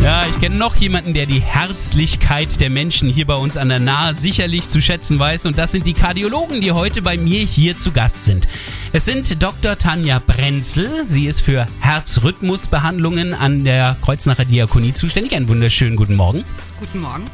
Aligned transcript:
Ja, 0.00 0.24
ich 0.28 0.40
kenne 0.40 0.56
noch 0.56 0.74
jemanden, 0.76 1.14
der 1.14 1.26
die 1.26 1.40
Herzlichkeit 1.40 2.60
der 2.60 2.70
Menschen 2.70 3.08
hier 3.08 3.26
bei 3.26 3.34
uns 3.34 3.56
an 3.56 3.68
der 3.68 3.78
Nahe 3.78 4.14
sicherlich 4.14 4.68
zu 4.68 4.80
schätzen 4.80 5.18
weiß. 5.18 5.46
Und 5.46 5.58
das 5.58 5.72
sind 5.72 5.86
die 5.86 5.92
Kardiologen, 5.92 6.60
die 6.60 6.72
heute 6.72 7.02
bei 7.02 7.16
mir 7.16 7.40
hier 7.40 7.78
zu 7.78 7.92
Gast 7.92 8.24
sind. 8.24 8.48
Es 8.92 9.04
sind 9.04 9.42
Dr. 9.42 9.76
Tanja 9.76 10.20
Brenzel. 10.24 11.04
Sie 11.06 11.26
ist 11.26 11.40
für 11.40 11.66
Herzrhythmusbehandlungen 11.80 13.34
an 13.34 13.64
der 13.64 13.96
Kreuznacher 14.02 14.44
Diakonie 14.44 14.92
zuständig. 14.92 15.34
Einen 15.34 15.48
wunderschönen 15.48 15.96
guten 15.96 16.16
Morgen. 16.16 16.44
Guten 16.80 17.00
Morgen. 17.00 17.24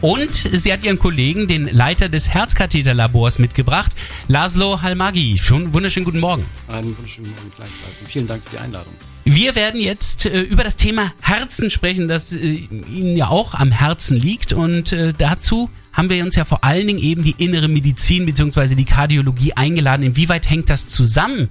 Und 0.00 0.32
sie 0.34 0.72
hat 0.72 0.84
ihren 0.84 0.98
Kollegen, 0.98 1.48
den 1.48 1.66
Leiter 1.66 2.08
des 2.08 2.28
Herzkatheterlabors, 2.28 3.40
mitgebracht, 3.40 3.92
Laszlo 4.28 4.80
Halmagi. 4.80 5.38
Schon 5.38 5.74
wunderschönen 5.74 6.04
guten 6.04 6.20
Morgen. 6.20 6.44
Einen 6.68 6.96
wunderschönen 6.96 7.30
Morgen 7.30 7.50
gleichfalls 7.56 8.00
und 8.00 8.06
vielen 8.08 8.28
Dank 8.28 8.44
für 8.44 8.50
die 8.50 8.58
Einladung. 8.58 8.92
Wir 9.24 9.56
werden 9.56 9.80
jetzt 9.80 10.26
äh, 10.26 10.40
über 10.40 10.62
das 10.62 10.76
Thema 10.76 11.12
Herzen 11.20 11.70
sprechen, 11.70 12.06
das 12.06 12.32
äh, 12.32 12.38
Ihnen 12.38 13.16
ja 13.16 13.28
auch 13.28 13.54
am 13.54 13.72
Herzen 13.72 14.16
liegt. 14.16 14.52
Und 14.52 14.92
äh, 14.92 15.12
dazu 15.18 15.68
haben 15.92 16.08
wir 16.10 16.22
uns 16.24 16.36
ja 16.36 16.44
vor 16.44 16.62
allen 16.62 16.86
Dingen 16.86 17.00
eben 17.00 17.24
die 17.24 17.34
innere 17.36 17.66
Medizin 17.66 18.24
bzw. 18.24 18.76
die 18.76 18.84
Kardiologie 18.84 19.54
eingeladen. 19.54 20.04
Inwieweit 20.04 20.48
hängt 20.48 20.70
das 20.70 20.86
zusammen? 20.86 21.50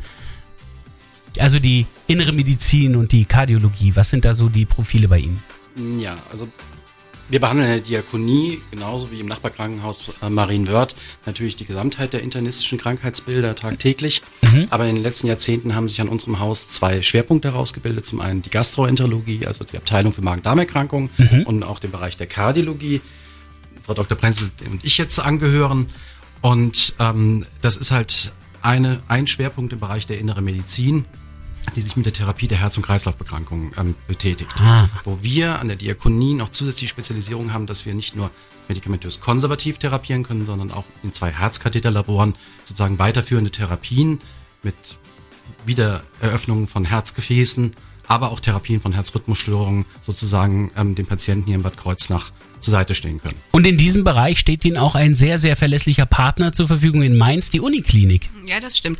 Also 1.38 1.60
die 1.60 1.86
innere 2.08 2.32
Medizin 2.32 2.96
und 2.96 3.12
die 3.12 3.26
Kardiologie, 3.26 3.96
was 3.96 4.10
sind 4.10 4.24
da 4.24 4.34
so 4.34 4.48
die 4.48 4.66
Profile 4.66 5.10
bei 5.10 5.20
Ihnen? 5.20 5.44
Ja, 6.00 6.16
also 6.32 6.48
wir 7.30 7.40
behandeln 7.40 7.68
in 7.68 7.76
der 7.76 7.84
Diakonie, 7.84 8.62
genauso 8.72 9.12
wie 9.12 9.20
im 9.20 9.28
Nachbarkrankenhaus 9.28 10.14
äh, 10.22 10.30
Marienwörth, 10.30 10.96
natürlich 11.26 11.56
die 11.56 11.66
Gesamtheit 11.66 12.14
der 12.14 12.22
internistischen 12.22 12.78
Krankheitsbilder 12.78 13.56
tagtäglich. 13.56 14.22
Mhm. 14.42 14.68
Aber 14.70 14.86
in 14.86 14.96
den 14.96 15.04
letzten 15.04 15.28
Jahrzehnten 15.28 15.76
haben 15.76 15.90
sich 15.90 16.00
an 16.00 16.08
unserem 16.08 16.40
Haus 16.40 16.70
zwei 16.70 17.02
Schwerpunkte 17.02 17.52
herausgebildet. 17.52 18.06
Zum 18.06 18.22
einen 18.22 18.42
die 18.42 18.50
Gastroenterologie, 18.50 19.46
also 19.46 19.66
die 19.66 19.78
Abteilung 19.78 20.14
für 20.14 20.22
Magen-Darm-Erkrankungen 20.22 21.10
mhm. 21.18 21.44
und 21.44 21.64
auch 21.64 21.80
den 21.80 21.92
Bereich 21.92 22.18
der 22.18 22.28
Kardiologie. 22.28 23.02
Frau 23.84 23.94
Dr. 23.94 24.18
Prenzel 24.18 24.52
und 24.70 24.84
ich 24.84 24.98
jetzt 24.98 25.20
angehören. 25.20 25.88
Und 26.42 26.94
ähm, 27.00 27.46
das 27.62 27.78
ist 27.78 27.92
halt 27.92 28.32
eine, 28.62 29.02
ein 29.08 29.28
Schwerpunkt 29.28 29.74
im 29.74 29.80
Bereich 29.80 30.08
der 30.08 30.20
inneren 30.20 30.44
Medizin 30.44 31.06
die 31.76 31.82
sich 31.82 31.96
mit 31.96 32.06
der 32.06 32.14
Therapie 32.14 32.48
der 32.48 32.60
Herz- 32.60 32.78
und 32.78 32.84
Kreislaufbekrankungen 32.84 33.72
ähm, 33.78 33.96
betätigt. 34.08 34.52
Ah. 34.58 34.90
Wo 35.04 35.20
wir 35.22 35.60
an 35.60 35.68
der 35.68 35.78
Diakonie 35.78 36.34
noch 36.34 36.50
zusätzliche 36.50 36.90
Spezialisierung 36.90 37.54
haben, 37.54 37.68
dass 37.68 37.86
wir 37.86 37.94
nicht 37.94 38.16
nur 38.16 38.32
medikamentös 38.68 39.20
konservativ 39.20 39.78
therapieren 39.78 40.24
können, 40.24 40.46
sondern 40.46 40.72
auch 40.72 40.86
in 41.04 41.14
zwei 41.14 41.32
Herzkatheterlaboren 41.32 42.36
sozusagen 42.64 43.00
weiterführende 43.00 43.52
Therapien 43.52 44.20
mit 44.64 44.76
Wiedereröffnungen 45.66 46.68
von 46.68 46.86
Herzgefäßen, 46.86 47.74
aber 48.08 48.32
auch 48.32 48.40
Therapien 48.40 48.80
von 48.80 48.94
Herzrhythmusstörungen 48.94 49.86
sozusagen 50.02 50.72
ähm, 50.78 50.96
den 50.96 51.06
Patienten 51.06 51.46
hier 51.46 51.56
in 51.56 51.64
Bad 51.64 51.78
Kreuznach 51.78 52.32
zur 52.60 52.72
Seite 52.72 52.96
stehen 52.96 53.22
können. 53.22 53.36
Und 53.52 53.66
in 53.66 53.78
diesem 53.78 54.04
Bereich 54.04 54.40
steht 54.40 54.66
Ihnen 54.66 54.78
auch 54.78 54.96
ein 54.96 55.14
sehr, 55.14 55.38
sehr 55.38 55.56
verlässlicher 55.56 56.06
Partner 56.06 56.54
zur 56.54 56.68
Verfügung 56.68 57.04
in 57.04 57.18
Mainz, 57.18 57.50
die 57.50 57.60
Uniklinik. 57.60 58.30
Ja, 58.46 58.60
das 58.60 58.78
stimmt. 58.78 59.00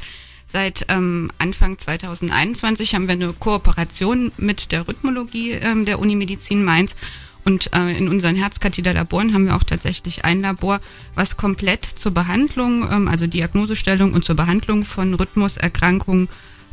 Seit 0.52 0.86
ähm, 0.88 1.30
Anfang 1.40 1.78
2021 1.78 2.96
haben 2.96 3.08
wir 3.08 3.14
eine 3.14 3.34
Kooperation 3.34 4.32
mit 4.38 4.72
der 4.72 4.88
Rhythmologie 4.88 5.52
ähm, 5.52 5.86
der 5.86 6.00
Unimedizin 6.00 6.64
Mainz. 6.64 6.96
Und 7.44 7.74
äh, 7.74 7.98
in 7.98 8.10
unseren 8.10 8.36
Herzkatheterlaboren 8.36 9.34
haben 9.34 9.46
wir 9.46 9.56
auch 9.56 9.64
tatsächlich 9.64 10.26
ein 10.26 10.42
Labor, 10.42 10.82
was 11.16 11.38
komplett 11.38 11.86
zur 11.86 12.14
Behandlung, 12.14 12.90
ähm, 12.92 13.08
also 13.08 13.28
Diagnosestellung 13.28 14.14
und 14.14 14.26
zur 14.26 14.36
Behandlung 14.36 14.84
von 14.84 15.14
Rhythmuserkrankungen 15.14 16.28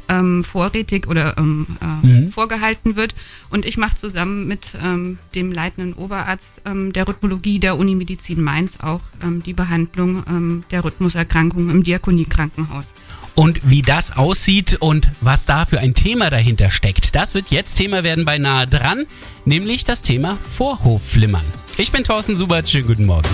ähm, 0.08 0.44
vorrätig 0.44 1.06
oder 1.08 1.36
ähm, 1.38 1.66
äh, 1.80 2.06
mhm. 2.06 2.30
vorgehalten 2.30 2.96
wird. 2.96 3.14
Und 3.50 3.64
ich 3.66 3.76
mache 3.76 3.96
zusammen 3.96 4.46
mit 4.46 4.72
ähm, 4.82 5.18
dem 5.34 5.52
leitenden 5.52 5.94
Oberarzt 5.94 6.62
ähm, 6.64 6.92
der 6.92 7.08
Rhythmologie 7.08 7.58
der 7.58 7.78
Unimedizin 7.78 8.42
Mainz 8.42 8.78
auch 8.80 9.00
ähm, 9.22 9.42
die 9.42 9.54
Behandlung 9.54 10.24
ähm, 10.28 10.64
der 10.70 10.84
Rhythmuserkrankungen 10.84 11.70
im 11.70 11.84
Diakoniekrankenhaus. 11.84 12.86
Und 13.34 13.68
wie 13.68 13.82
das 13.82 14.16
aussieht 14.16 14.76
und 14.80 15.10
was 15.20 15.44
da 15.44 15.64
für 15.64 15.80
ein 15.80 15.94
Thema 15.94 16.30
dahinter 16.30 16.70
steckt, 16.70 17.14
das 17.14 17.34
wird 17.34 17.50
jetzt 17.50 17.74
Thema 17.74 18.04
werden 18.04 18.24
bei 18.24 18.38
Nahe 18.38 18.66
dran, 18.66 19.06
nämlich 19.44 19.84
das 19.84 20.02
Thema 20.02 20.36
Vorhofflimmern. 20.36 21.44
Ich 21.76 21.90
bin 21.90 22.04
Thorsten 22.04 22.36
Subert, 22.36 22.68
schönen 22.68 22.86
guten 22.86 23.06
Morgen. 23.06 23.28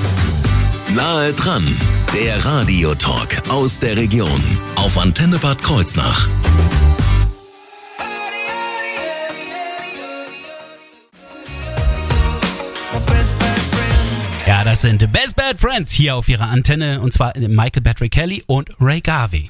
Nahe 0.94 1.33
dran, 1.34 1.66
der 2.15 2.44
Radiotalk 2.44 3.43
aus 3.50 3.78
der 3.78 3.97
Region 3.97 4.43
auf 4.77 4.97
Antenne 4.97 5.39
Bad 5.39 5.62
Kreuznach. 5.62 6.27
Das 14.71 14.83
sind 14.83 15.11
Best 15.11 15.35
Bad 15.35 15.59
Friends 15.59 15.91
hier 15.91 16.15
auf 16.15 16.29
ihrer 16.29 16.49
Antenne 16.49 17.01
und 17.01 17.13
zwar 17.13 17.37
Michael 17.37 17.83
Patrick 17.83 18.13
Kelly 18.13 18.45
und 18.47 18.71
Ray 18.79 19.01
Garvey. 19.01 19.49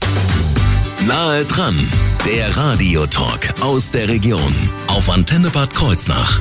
Nahe 1.06 1.44
dran, 1.44 1.76
der 2.24 2.56
Radiotalk 2.56 3.60
aus 3.60 3.90
der 3.90 4.08
Region 4.08 4.54
auf 4.86 5.10
Antenne 5.10 5.50
Bad 5.50 5.74
Kreuznach. 5.74 6.40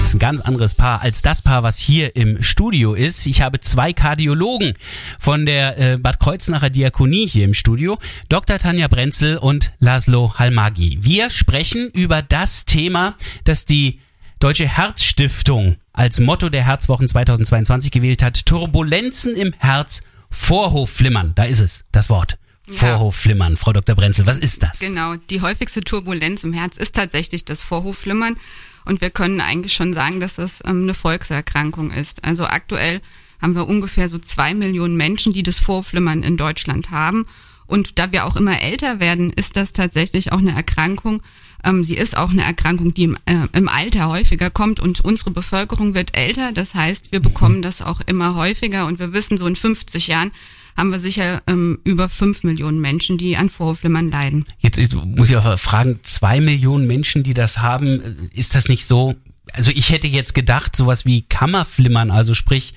Das 0.00 0.08
ist 0.08 0.14
ein 0.14 0.20
ganz 0.20 0.40
anderes 0.40 0.74
Paar 0.74 1.02
als 1.02 1.20
das 1.20 1.42
Paar, 1.42 1.64
was 1.64 1.76
hier 1.76 2.16
im 2.16 2.42
Studio 2.42 2.94
ist. 2.94 3.26
Ich 3.26 3.42
habe 3.42 3.60
zwei 3.60 3.92
Kardiologen 3.92 4.72
von 5.18 5.44
der 5.44 5.78
äh, 5.78 5.98
Bad 5.98 6.18
Kreuznacher 6.18 6.70
Diakonie 6.70 7.26
hier 7.26 7.44
im 7.44 7.52
Studio, 7.52 7.98
Dr. 8.30 8.58
Tanja 8.58 8.88
Brenzel 8.88 9.36
und 9.36 9.74
Laszlo 9.80 10.32
Halmagi. 10.38 10.96
Wir 11.02 11.28
sprechen 11.28 11.90
über 11.92 12.22
das 12.22 12.64
Thema, 12.64 13.16
das 13.44 13.66
die 13.66 14.00
Deutsche 14.38 14.66
Herzstiftung 14.66 15.76
als 15.92 16.20
Motto 16.20 16.48
der 16.48 16.64
Herzwochen 16.64 17.08
2022 17.08 17.90
gewählt 17.90 18.22
hat. 18.22 18.46
Turbulenzen 18.46 19.34
im 19.34 19.52
Herz, 19.58 20.02
Vorhofflimmern. 20.30 21.32
Da 21.34 21.44
ist 21.44 21.60
es, 21.60 21.84
das 21.92 22.08
Wort. 22.08 22.38
Ja. 22.68 22.74
Vorhofflimmern. 22.76 23.56
Frau 23.56 23.72
Dr. 23.72 23.94
Brenzel, 23.94 24.26
was 24.26 24.38
ist 24.38 24.62
das? 24.62 24.78
Genau, 24.78 25.16
die 25.30 25.40
häufigste 25.40 25.82
Turbulenz 25.82 26.44
im 26.44 26.52
Herz 26.52 26.76
ist 26.76 26.94
tatsächlich 26.94 27.44
das 27.44 27.62
Vorhofflimmern. 27.62 28.36
Und 28.84 29.00
wir 29.00 29.10
können 29.10 29.40
eigentlich 29.40 29.74
schon 29.74 29.94
sagen, 29.94 30.20
dass 30.20 30.36
das 30.36 30.60
ähm, 30.64 30.82
eine 30.82 30.94
Volkserkrankung 30.94 31.90
ist. 31.90 32.24
Also 32.24 32.44
aktuell 32.44 33.00
haben 33.40 33.54
wir 33.54 33.68
ungefähr 33.68 34.08
so 34.08 34.18
zwei 34.18 34.54
Millionen 34.54 34.96
Menschen, 34.96 35.32
die 35.32 35.42
das 35.42 35.58
Vorhofflimmern 35.58 36.22
in 36.22 36.36
Deutschland 36.36 36.90
haben. 36.90 37.26
Und 37.72 37.98
da 37.98 38.12
wir 38.12 38.26
auch 38.26 38.36
immer 38.36 38.60
älter 38.60 39.00
werden, 39.00 39.30
ist 39.30 39.56
das 39.56 39.72
tatsächlich 39.72 40.30
auch 40.30 40.40
eine 40.40 40.54
Erkrankung, 40.54 41.22
ähm, 41.64 41.84
sie 41.84 41.96
ist 41.96 42.18
auch 42.18 42.28
eine 42.28 42.42
Erkrankung, 42.42 42.92
die 42.92 43.04
im, 43.04 43.16
äh, 43.24 43.46
im 43.54 43.66
Alter 43.66 44.10
häufiger 44.10 44.50
kommt 44.50 44.78
und 44.78 45.00
unsere 45.00 45.30
Bevölkerung 45.30 45.94
wird 45.94 46.14
älter. 46.14 46.52
Das 46.52 46.74
heißt, 46.74 47.12
wir 47.12 47.20
bekommen 47.20 47.62
das 47.62 47.80
auch 47.80 48.02
immer 48.04 48.34
häufiger 48.34 48.84
und 48.84 48.98
wir 48.98 49.14
wissen, 49.14 49.38
so 49.38 49.46
in 49.46 49.56
50 49.56 50.06
Jahren 50.06 50.32
haben 50.76 50.90
wir 50.90 51.00
sicher 51.00 51.40
ähm, 51.46 51.78
über 51.84 52.10
fünf 52.10 52.44
Millionen 52.44 52.82
Menschen, 52.82 53.16
die 53.16 53.38
an 53.38 53.48
Vorhofflimmern 53.48 54.10
leiden. 54.10 54.44
Jetzt, 54.58 54.76
jetzt 54.76 54.94
muss 54.94 55.30
ich 55.30 55.36
auch 55.38 55.58
fragen, 55.58 56.00
zwei 56.02 56.42
Millionen 56.42 56.86
Menschen, 56.86 57.22
die 57.22 57.32
das 57.32 57.58
haben, 57.58 58.28
ist 58.34 58.54
das 58.54 58.68
nicht 58.68 58.86
so? 58.86 59.14
Also 59.54 59.70
ich 59.70 59.88
hätte 59.88 60.08
jetzt 60.08 60.34
gedacht, 60.34 60.76
sowas 60.76 61.06
wie 61.06 61.22
Kammerflimmern, 61.22 62.10
also 62.10 62.34
sprich, 62.34 62.74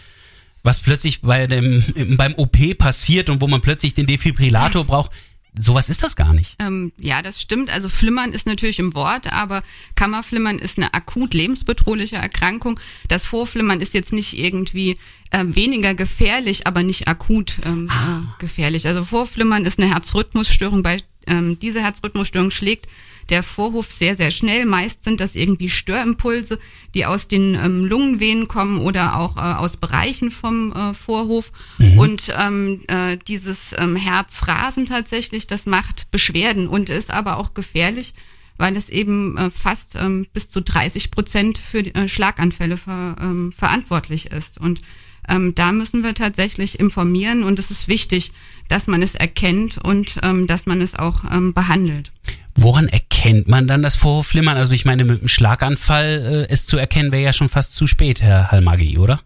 was 0.65 0.79
plötzlich 0.79 1.21
bei 1.21 1.47
dem, 1.47 1.83
beim 2.17 2.33
OP 2.35 2.77
passiert 2.77 3.29
und 3.29 3.41
wo 3.41 3.47
man 3.47 3.61
plötzlich 3.61 3.93
den 3.93 4.07
Defibrillator 4.07 4.83
braucht, 4.85 5.11
sowas 5.57 5.89
ist 5.89 6.03
das 6.03 6.15
gar 6.15 6.33
nicht. 6.33 6.55
Ähm, 6.59 6.91
ja, 6.99 7.21
das 7.21 7.41
stimmt. 7.41 7.69
Also 7.69 7.87
Flimmern 7.87 8.33
ist 8.33 8.47
natürlich 8.47 8.79
im 8.79 8.93
Wort, 8.93 9.31
aber 9.31 9.63
Kammerflimmern 9.95 10.59
ist 10.59 10.77
eine 10.77 10.93
akut 10.93 11.33
lebensbedrohliche 11.33 12.17
Erkrankung. 12.17 12.79
Das 13.07 13.25
Vorflimmern 13.25 13.79
ist 13.79 13.93
jetzt 13.93 14.11
nicht 14.11 14.37
irgendwie 14.37 14.97
äh, 15.31 15.43
weniger 15.45 15.93
gefährlich, 15.93 16.67
aber 16.67 16.83
nicht 16.83 17.07
akut 17.07 17.57
ähm, 17.63 17.89
ah. 17.89 18.17
äh, 18.17 18.21
gefährlich. 18.39 18.87
Also 18.87 19.05
Vorflimmern 19.05 19.65
ist 19.65 19.79
eine 19.79 19.89
Herzrhythmusstörung. 19.93 20.83
Bei 20.83 21.01
ähm, 21.27 21.57
diese 21.59 21.81
Herzrhythmusstörung 21.81 22.51
schlägt 22.51 22.87
der 23.29 23.43
Vorhof 23.43 23.91
sehr, 23.91 24.15
sehr 24.15 24.31
schnell. 24.31 24.65
Meist 24.65 25.03
sind 25.03 25.19
das 25.19 25.35
irgendwie 25.35 25.69
Störimpulse, 25.69 26.59
die 26.93 27.05
aus 27.05 27.27
den 27.27 27.55
ähm, 27.55 27.85
Lungenvenen 27.85 28.47
kommen 28.47 28.79
oder 28.79 29.17
auch 29.17 29.37
äh, 29.37 29.39
aus 29.39 29.77
Bereichen 29.77 30.31
vom 30.31 30.71
äh, 30.73 30.93
Vorhof. 30.93 31.51
Mhm. 31.77 31.99
Und 31.99 32.33
ähm, 32.37 32.81
äh, 32.87 33.17
dieses 33.17 33.73
ähm, 33.77 33.95
Herzrasen 33.95 34.85
tatsächlich, 34.85 35.47
das 35.47 35.65
macht 35.65 36.09
Beschwerden 36.11 36.67
und 36.67 36.89
ist 36.89 37.11
aber 37.11 37.37
auch 37.37 37.53
gefährlich, 37.53 38.13
weil 38.57 38.77
es 38.77 38.89
eben 38.89 39.37
äh, 39.37 39.49
fast 39.49 39.95
ähm, 39.95 40.27
bis 40.33 40.49
zu 40.49 40.61
30 40.61 41.11
Prozent 41.11 41.57
für 41.57 41.79
äh, 41.79 42.07
Schlaganfälle 42.07 42.77
ver, 42.77 43.15
ähm, 43.21 43.51
verantwortlich 43.51 44.31
ist. 44.31 44.59
Und 44.59 44.79
ähm, 45.27 45.55
da 45.55 45.71
müssen 45.71 46.03
wir 46.03 46.13
tatsächlich 46.13 46.79
informieren 46.79 47.43
und 47.43 47.59
es 47.59 47.71
ist 47.71 47.87
wichtig, 47.87 48.31
dass 48.67 48.87
man 48.87 49.01
es 49.01 49.15
erkennt 49.15 49.77
und 49.77 50.17
ähm, 50.23 50.47
dass 50.47 50.65
man 50.65 50.81
es 50.81 50.95
auch 50.95 51.23
ähm, 51.31 51.53
behandelt. 51.53 52.11
Woran 52.55 52.87
erkennt 52.87 53.04
man 53.47 53.67
dann 53.67 53.81
das 53.81 53.95
Vorhofflimmern? 53.95 54.57
Also 54.57 54.71
ich 54.73 54.85
meine, 54.85 55.03
mit 55.03 55.19
einem 55.19 55.27
Schlaganfall 55.27 56.47
äh, 56.49 56.51
es 56.51 56.65
zu 56.65 56.77
erkennen, 56.77 57.11
wäre 57.11 57.23
ja 57.23 57.33
schon 57.33 57.49
fast 57.49 57.73
zu 57.75 57.87
spät, 57.87 58.21
Herr 58.21 58.51
Halmagi, 58.51 58.97
oder? 58.97 59.21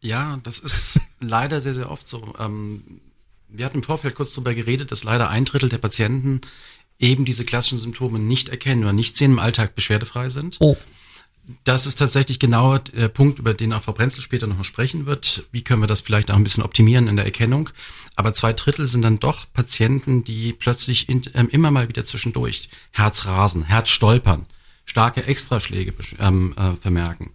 Ja, 0.00 0.38
das 0.42 0.58
ist 0.58 1.00
leider 1.20 1.60
sehr, 1.60 1.74
sehr 1.74 1.90
oft 1.90 2.08
so. 2.08 2.34
Ähm, 2.38 3.00
wir 3.48 3.64
hatten 3.64 3.78
im 3.78 3.82
Vorfeld 3.82 4.14
kurz 4.14 4.34
darüber 4.34 4.54
geredet, 4.54 4.92
dass 4.92 5.04
leider 5.04 5.30
ein 5.30 5.44
Drittel 5.44 5.68
der 5.68 5.78
Patienten 5.78 6.40
eben 6.98 7.24
diese 7.24 7.44
klassischen 7.44 7.78
Symptome 7.78 8.18
nicht 8.18 8.48
erkennen 8.48 8.82
oder 8.82 8.92
nicht 8.92 9.16
sehen, 9.16 9.32
im 9.32 9.38
Alltag 9.38 9.74
beschwerdefrei 9.74 10.28
sind. 10.28 10.56
Oh. 10.60 10.76
Das 11.62 11.86
ist 11.86 11.96
tatsächlich 11.96 12.40
genau 12.40 12.78
der 12.78 13.08
Punkt, 13.08 13.38
über 13.38 13.54
den 13.54 13.72
auch 13.72 13.82
Frau 13.82 13.92
Brenzel 13.92 14.20
später 14.20 14.48
noch 14.48 14.64
sprechen 14.64 15.06
wird. 15.06 15.44
Wie 15.52 15.62
können 15.62 15.80
wir 15.80 15.86
das 15.86 16.00
vielleicht 16.00 16.30
auch 16.30 16.36
ein 16.36 16.42
bisschen 16.42 16.64
optimieren 16.64 17.06
in 17.06 17.16
der 17.16 17.24
Erkennung? 17.24 17.70
Aber 18.16 18.34
zwei 18.34 18.52
Drittel 18.52 18.88
sind 18.88 19.02
dann 19.02 19.20
doch 19.20 19.46
Patienten, 19.52 20.24
die 20.24 20.52
plötzlich 20.52 21.08
in, 21.08 21.22
ähm, 21.34 21.48
immer 21.50 21.70
mal 21.70 21.88
wieder 21.88 22.04
zwischendurch 22.04 22.68
Herzrasen, 22.90 23.62
Herzstolpern, 23.62 24.46
starke 24.86 25.24
Extraschläge 25.24 25.92
ähm, 26.18 26.54
äh, 26.56 26.72
vermerken. 26.72 27.30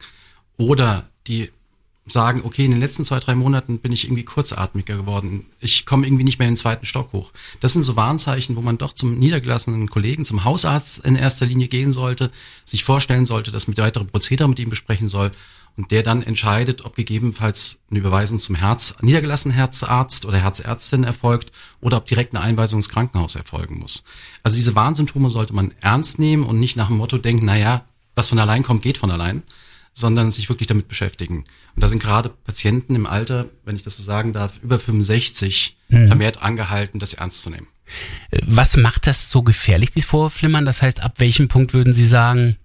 Oder 0.57 1.09
die 1.27 1.49
sagen, 2.11 2.41
okay, 2.43 2.65
in 2.65 2.71
den 2.71 2.79
letzten 2.79 3.03
zwei, 3.03 3.19
drei 3.19 3.35
Monaten 3.35 3.79
bin 3.79 3.91
ich 3.91 4.05
irgendwie 4.05 4.25
kurzatmiger 4.25 4.97
geworden. 4.97 5.45
Ich 5.59 5.85
komme 5.85 6.05
irgendwie 6.05 6.23
nicht 6.23 6.39
mehr 6.39 6.47
in 6.47 6.53
den 6.53 6.59
zweiten 6.59 6.85
Stock 6.85 7.13
hoch. 7.13 7.31
Das 7.59 7.73
sind 7.73 7.83
so 7.83 7.95
Warnzeichen, 7.95 8.55
wo 8.55 8.61
man 8.61 8.77
doch 8.77 8.93
zum 8.93 9.17
niedergelassenen 9.17 9.89
Kollegen, 9.89 10.25
zum 10.25 10.43
Hausarzt 10.43 10.99
in 10.99 11.15
erster 11.15 11.45
Linie 11.45 11.67
gehen 11.67 11.91
sollte, 11.91 12.31
sich 12.65 12.83
vorstellen 12.83 13.25
sollte, 13.25 13.51
dass 13.51 13.67
mit 13.67 13.77
weitere 13.77 14.05
Prozedere 14.05 14.49
mit 14.49 14.59
ihm 14.59 14.69
besprechen 14.69 15.09
soll 15.09 15.31
und 15.77 15.91
der 15.91 16.03
dann 16.03 16.21
entscheidet, 16.21 16.83
ob 16.85 16.95
gegebenenfalls 16.95 17.79
eine 17.89 17.99
Überweisung 17.99 18.39
zum 18.39 18.55
Herz, 18.55 18.95
niedergelassenen 19.01 19.55
Herzarzt 19.55 20.25
oder 20.25 20.37
Herzärztin 20.37 21.03
erfolgt 21.03 21.51
oder 21.79 21.97
ob 21.97 22.07
direkt 22.07 22.35
eine 22.35 22.43
Einweisung 22.43 22.79
ins 22.79 22.89
Krankenhaus 22.89 23.35
erfolgen 23.35 23.79
muss. 23.79 24.03
Also 24.43 24.57
diese 24.57 24.75
Warnsymptome 24.75 25.29
sollte 25.29 25.53
man 25.53 25.73
ernst 25.81 26.19
nehmen 26.19 26.43
und 26.43 26.59
nicht 26.59 26.75
nach 26.75 26.87
dem 26.87 26.97
Motto 26.97 27.17
denken, 27.17 27.45
naja, 27.45 27.85
was 28.15 28.29
von 28.29 28.39
allein 28.39 28.63
kommt, 28.63 28.81
geht 28.81 28.97
von 28.97 29.11
allein, 29.11 29.43
sondern 29.93 30.31
sich 30.31 30.49
wirklich 30.49 30.67
damit 30.67 30.87
beschäftigen. 30.87 31.45
Und 31.75 31.83
da 31.83 31.87
sind 31.87 32.01
gerade 32.01 32.29
Patienten 32.29 32.95
im 32.95 33.05
Alter, 33.05 33.49
wenn 33.65 33.75
ich 33.75 33.83
das 33.83 33.97
so 33.97 34.03
sagen 34.03 34.33
darf, 34.33 34.59
über 34.63 34.79
65 34.79 35.77
hm. 35.89 36.07
vermehrt 36.07 36.41
angehalten, 36.41 36.99
das 36.99 37.13
ernst 37.13 37.43
zu 37.43 37.49
nehmen. 37.49 37.67
Was 38.45 38.77
macht 38.77 39.07
das 39.07 39.29
so 39.29 39.43
gefährlich, 39.43 39.91
dieses 39.91 40.09
Vorflimmern? 40.09 40.65
Das 40.65 40.81
heißt, 40.81 41.01
ab 41.01 41.15
welchem 41.17 41.49
Punkt 41.49 41.73
würden 41.73 41.93
Sie 41.93 42.05
sagen, 42.05 42.55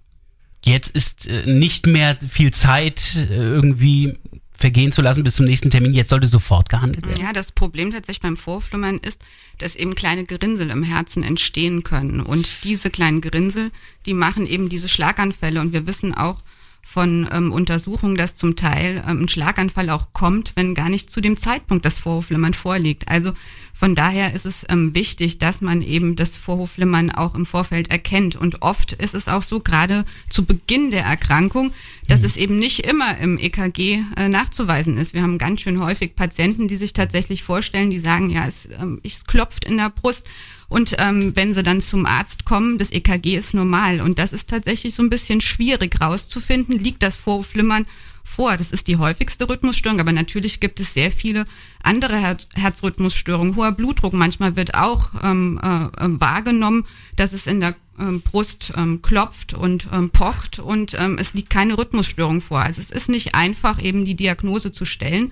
jetzt 0.63 0.95
ist 0.95 1.27
äh, 1.27 1.45
nicht 1.45 1.85
mehr 1.85 2.17
viel 2.17 2.51
Zeit, 2.51 3.27
äh, 3.29 3.35
irgendwie 3.35 4.17
vergehen 4.57 4.91
zu 4.91 5.01
lassen 5.01 5.23
bis 5.23 5.35
zum 5.35 5.45
nächsten 5.45 5.69
Termin. 5.69 5.93
Jetzt 5.93 6.09
sollte 6.09 6.27
sofort 6.27 6.69
gehandelt 6.69 7.05
werden. 7.05 7.21
Ja, 7.21 7.31
das 7.31 7.51
Problem 7.51 7.91
tatsächlich 7.91 8.21
beim 8.21 8.37
Vorflimmern 8.37 8.97
ist, 8.97 9.21
dass 9.59 9.75
eben 9.75 9.95
kleine 9.95 10.23
Gerinnsel 10.23 10.71
im 10.71 10.83
Herzen 10.83 11.23
entstehen 11.23 11.83
können. 11.83 12.21
Und 12.21 12.63
diese 12.63 12.89
kleinen 12.89 13.21
Gerinnsel, 13.21 13.71
die 14.05 14.13
machen 14.13 14.47
eben 14.47 14.69
diese 14.69 14.89
Schlaganfälle. 14.89 15.61
Und 15.61 15.73
wir 15.73 15.85
wissen 15.85 16.15
auch, 16.15 16.41
von 16.87 17.27
ähm, 17.33 17.51
Untersuchungen, 17.51 18.15
dass 18.15 18.37
zum 18.37 18.55
Teil 18.55 19.03
ähm, 19.05 19.23
ein 19.23 19.27
Schlaganfall 19.27 19.89
auch 19.89 20.13
kommt, 20.13 20.53
wenn 20.55 20.73
gar 20.73 20.87
nicht 20.87 21.11
zu 21.11 21.19
dem 21.19 21.35
Zeitpunkt 21.35 21.83
das 21.83 21.99
Vorhofflimmern 21.99 22.53
vorliegt. 22.53 23.09
Also 23.09 23.33
von 23.73 23.93
daher 23.93 24.33
ist 24.33 24.45
es 24.45 24.65
ähm, 24.69 24.95
wichtig, 24.95 25.37
dass 25.37 25.59
man 25.59 25.81
eben 25.81 26.15
das 26.15 26.37
Vorhofflimmern 26.37 27.11
auch 27.11 27.35
im 27.35 27.45
Vorfeld 27.45 27.91
erkennt. 27.91 28.37
Und 28.37 28.61
oft 28.61 28.93
ist 28.93 29.15
es 29.15 29.27
auch 29.27 29.43
so, 29.43 29.59
gerade 29.59 30.05
zu 30.29 30.45
Beginn 30.45 30.89
der 30.89 31.03
Erkrankung, 31.03 31.73
dass 32.07 32.21
mhm. 32.21 32.25
es 32.25 32.37
eben 32.37 32.57
nicht 32.57 32.87
immer 32.87 33.17
im 33.17 33.37
EKG 33.37 33.99
äh, 34.15 34.29
nachzuweisen 34.29 34.97
ist. 34.97 35.13
Wir 35.13 35.23
haben 35.23 35.37
ganz 35.37 35.61
schön 35.61 35.81
häufig 35.81 36.15
Patienten, 36.15 36.69
die 36.69 36.77
sich 36.77 36.93
tatsächlich 36.93 37.43
vorstellen, 37.43 37.89
die 37.89 37.99
sagen, 37.99 38.29
ja, 38.29 38.47
es, 38.47 38.69
ähm, 38.79 39.01
es 39.03 39.25
klopft 39.25 39.65
in 39.65 39.75
der 39.75 39.89
Brust 39.89 40.25
und 40.69 40.95
ähm, 40.97 41.35
wenn 41.35 41.53
sie 41.53 41.63
dann 41.63 41.81
zum 41.81 42.05
Arzt 42.05 42.43
kommen, 42.43 42.77
das 42.77 42.91
EKG 42.91 43.35
ist 43.35 43.53
normal. 43.53 44.01
Und 44.01 44.19
das 44.19 44.33
ist 44.33 44.49
tatsächlich 44.49 44.93
so 44.93 45.01
ein 45.01 45.09
bisschen 45.09 45.39
schwierig 45.39 46.01
rauszufinden. 46.01 46.79
Liegt 46.79 47.03
das 47.03 47.15
Vorflimmern 47.15 47.85
vor? 48.23 48.57
Das 48.57 48.71
ist 48.71 48.87
die 48.89 48.97
häufigste 48.97 49.47
Rhythmusstörung, 49.47 50.01
aber 50.01 50.11
natürlich 50.11 50.59
gibt 50.59 50.81
es 50.81 50.93
sehr 50.93 51.11
viele 51.11 51.45
andere 51.81 52.17
Herz 52.17 52.49
Herzrhythmusstörungen. 52.53 53.55
Hoher 53.55 53.71
Blutdruck 53.71 54.11
manchmal 54.11 54.57
wird 54.57 54.75
auch 54.75 55.11
ähm, 55.23 55.57
äh, 55.63 56.03
ähm, 56.03 56.19
wahrgenommen, 56.19 56.85
dass 57.15 57.31
es 57.31 57.47
in 57.47 57.61
der 57.61 57.73
ähm, 57.97 58.21
Brust 58.21 58.73
ähm, 58.75 59.01
klopft 59.01 59.53
und 59.53 59.87
ähm, 59.93 60.09
pocht 60.09 60.59
und 60.59 60.95
ähm, 60.99 61.15
es 61.17 61.33
liegt 61.33 61.49
keine 61.49 61.77
Rhythmusstörung 61.77 62.41
vor. 62.41 62.59
Also 62.59 62.81
es 62.81 62.91
ist 62.91 63.07
nicht 63.07 63.35
einfach, 63.35 63.81
eben 63.81 64.03
die 64.03 64.15
Diagnose 64.15 64.73
zu 64.73 64.83
stellen 64.83 65.31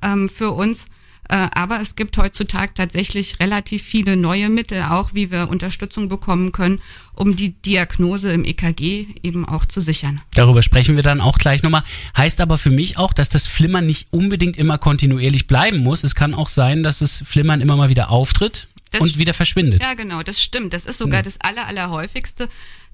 ähm, 0.00 0.30
für 0.30 0.52
uns. 0.52 0.86
Äh, 1.30 1.48
aber 1.54 1.80
es 1.80 1.94
gibt 1.94 2.18
heutzutage 2.18 2.74
tatsächlich 2.74 3.38
relativ 3.38 3.84
viele 3.84 4.16
neue 4.16 4.48
Mittel, 4.48 4.82
auch 4.82 5.14
wie 5.14 5.30
wir 5.30 5.48
Unterstützung 5.48 6.08
bekommen 6.08 6.50
können, 6.50 6.82
um 7.14 7.36
die 7.36 7.50
Diagnose 7.50 8.32
im 8.32 8.44
EKG 8.44 9.06
eben 9.22 9.46
auch 9.46 9.64
zu 9.64 9.80
sichern. 9.80 10.20
Darüber 10.34 10.62
sprechen 10.62 10.96
wir 10.96 11.04
dann 11.04 11.20
auch 11.20 11.38
gleich 11.38 11.62
nochmal. 11.62 11.84
Heißt 12.16 12.40
aber 12.40 12.58
für 12.58 12.70
mich 12.70 12.98
auch, 12.98 13.12
dass 13.12 13.28
das 13.28 13.46
Flimmern 13.46 13.86
nicht 13.86 14.08
unbedingt 14.10 14.58
immer 14.58 14.76
kontinuierlich 14.76 15.46
bleiben 15.46 15.78
muss. 15.78 16.02
Es 16.02 16.16
kann 16.16 16.34
auch 16.34 16.48
sein, 16.48 16.82
dass 16.82 16.98
das 16.98 17.22
Flimmern 17.24 17.60
immer 17.60 17.76
mal 17.76 17.90
wieder 17.90 18.10
auftritt. 18.10 18.66
Das 18.90 19.02
und 19.02 19.18
wieder 19.18 19.34
verschwindet. 19.34 19.80
Ja, 19.80 19.94
genau, 19.94 20.24
das 20.24 20.42
stimmt. 20.42 20.72
Das 20.72 20.84
ist 20.84 20.98
sogar 20.98 21.22
das 21.22 21.40
aller, 21.40 21.64
allerhäufigste 21.68 22.48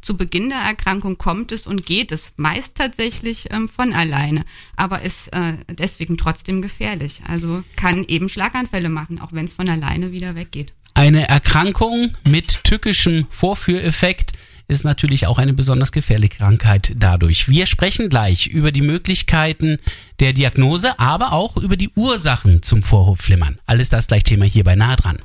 zu 0.06 0.16
Beginn 0.16 0.50
der 0.50 0.60
Erkrankung 0.60 1.18
kommt 1.18 1.50
es 1.50 1.66
und 1.66 1.84
geht 1.84 2.12
es 2.12 2.32
meist 2.36 2.76
tatsächlich 2.76 3.48
ähm, 3.50 3.68
von 3.68 3.92
alleine, 3.92 4.44
aber 4.76 5.02
ist 5.02 5.32
äh, 5.32 5.54
deswegen 5.68 6.16
trotzdem 6.16 6.62
gefährlich. 6.62 7.22
Also 7.26 7.64
kann 7.76 8.04
eben 8.04 8.28
Schlaganfälle 8.28 8.88
machen, 8.88 9.20
auch 9.20 9.32
wenn 9.32 9.46
es 9.46 9.54
von 9.54 9.68
alleine 9.68 10.12
wieder 10.12 10.36
weggeht. 10.36 10.72
Eine 10.94 11.28
Erkrankung 11.28 12.14
mit 12.28 12.62
tückischem 12.62 13.26
Vorführeffekt 13.30 14.32
ist 14.68 14.84
natürlich 14.84 15.26
auch 15.26 15.38
eine 15.38 15.52
besonders 15.52 15.90
gefährliche 15.90 16.36
Krankheit 16.36 16.92
dadurch. 16.96 17.48
Wir 17.48 17.66
sprechen 17.66 18.08
gleich 18.08 18.46
über 18.46 18.70
die 18.70 18.82
Möglichkeiten 18.82 19.78
der 20.20 20.32
Diagnose, 20.32 20.98
aber 21.00 21.32
auch 21.32 21.56
über 21.56 21.76
die 21.76 21.90
Ursachen 21.96 22.62
zum 22.62 22.82
Vorhofflimmern. 22.82 23.58
Alles 23.66 23.88
das 23.88 24.06
gleich 24.06 24.24
Thema 24.24 24.44
hier 24.44 24.64
bei 24.64 24.76
Nahe 24.76 24.96
dran. 24.96 25.18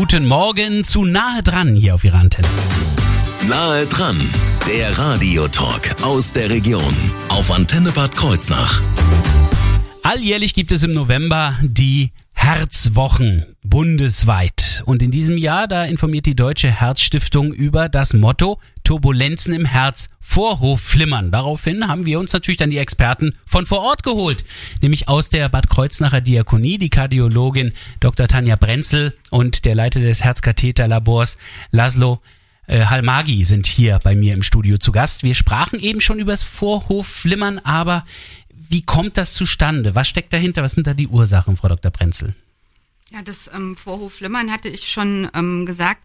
Guten 0.00 0.24
Morgen 0.24 0.82
zu 0.82 1.04
Nahe 1.04 1.42
dran 1.42 1.74
hier 1.74 1.94
auf 1.94 2.04
Ihrer 2.04 2.20
Antenne. 2.20 2.48
Nahe 3.46 3.84
dran, 3.84 4.18
der 4.66 4.96
Radiotalk 4.96 5.94
aus 6.02 6.32
der 6.32 6.48
Region 6.48 6.96
auf 7.28 7.50
Antenne 7.50 7.92
Bad 7.92 8.16
Kreuznach. 8.16 8.80
Alljährlich 10.02 10.54
gibt 10.54 10.72
es 10.72 10.84
im 10.84 10.94
November 10.94 11.54
die 11.60 12.12
Herzwochen 12.32 13.44
bundesweit. 13.70 14.82
Und 14.84 15.02
in 15.02 15.10
diesem 15.10 15.38
Jahr, 15.38 15.68
da 15.68 15.84
informiert 15.84 16.26
die 16.26 16.34
Deutsche 16.34 16.70
Herzstiftung 16.70 17.52
über 17.52 17.88
das 17.88 18.12
Motto 18.12 18.60
Turbulenzen 18.84 19.54
im 19.54 19.64
Herz, 19.64 20.10
Vorhof 20.20 20.80
flimmern. 20.80 21.30
Daraufhin 21.30 21.86
haben 21.88 22.04
wir 22.04 22.18
uns 22.18 22.32
natürlich 22.32 22.58
dann 22.58 22.70
die 22.70 22.78
Experten 22.78 23.36
von 23.46 23.66
vor 23.66 23.80
Ort 23.80 24.02
geholt, 24.02 24.44
nämlich 24.82 25.08
aus 25.08 25.30
der 25.30 25.48
Bad 25.48 25.70
Kreuznacher 25.70 26.20
Diakonie, 26.20 26.78
die 26.78 26.90
Kardiologin 26.90 27.72
Dr. 28.00 28.28
Tanja 28.28 28.56
Brenzel 28.56 29.16
und 29.30 29.64
der 29.64 29.76
Leiter 29.76 30.00
des 30.00 30.22
Herzkatheterlabors 30.22 31.38
Laszlo 31.70 32.20
äh, 32.66 32.86
Halmagi 32.86 33.44
sind 33.44 33.66
hier 33.66 34.00
bei 34.02 34.14
mir 34.14 34.34
im 34.34 34.42
Studio 34.42 34.78
zu 34.78 34.92
Gast. 34.92 35.22
Wir 35.22 35.34
sprachen 35.34 35.78
eben 35.78 36.00
schon 36.00 36.18
über 36.18 36.32
das 36.32 36.42
Vorhofflimmern, 36.42 37.60
aber 37.60 38.04
wie 38.52 38.82
kommt 38.82 39.16
das 39.16 39.34
zustande? 39.34 39.94
Was 39.94 40.08
steckt 40.08 40.32
dahinter? 40.32 40.62
Was 40.62 40.72
sind 40.72 40.86
da 40.86 40.94
die 40.94 41.08
Ursachen, 41.08 41.56
Frau 41.56 41.68
Dr. 41.68 41.90
Brenzel? 41.90 42.34
Ja, 43.10 43.22
das 43.22 43.50
ähm, 43.52 43.76
Vorhofflimmern 43.76 44.50
hatte 44.50 44.68
ich 44.68 44.88
schon 44.88 45.28
ähm, 45.34 45.66
gesagt 45.66 46.02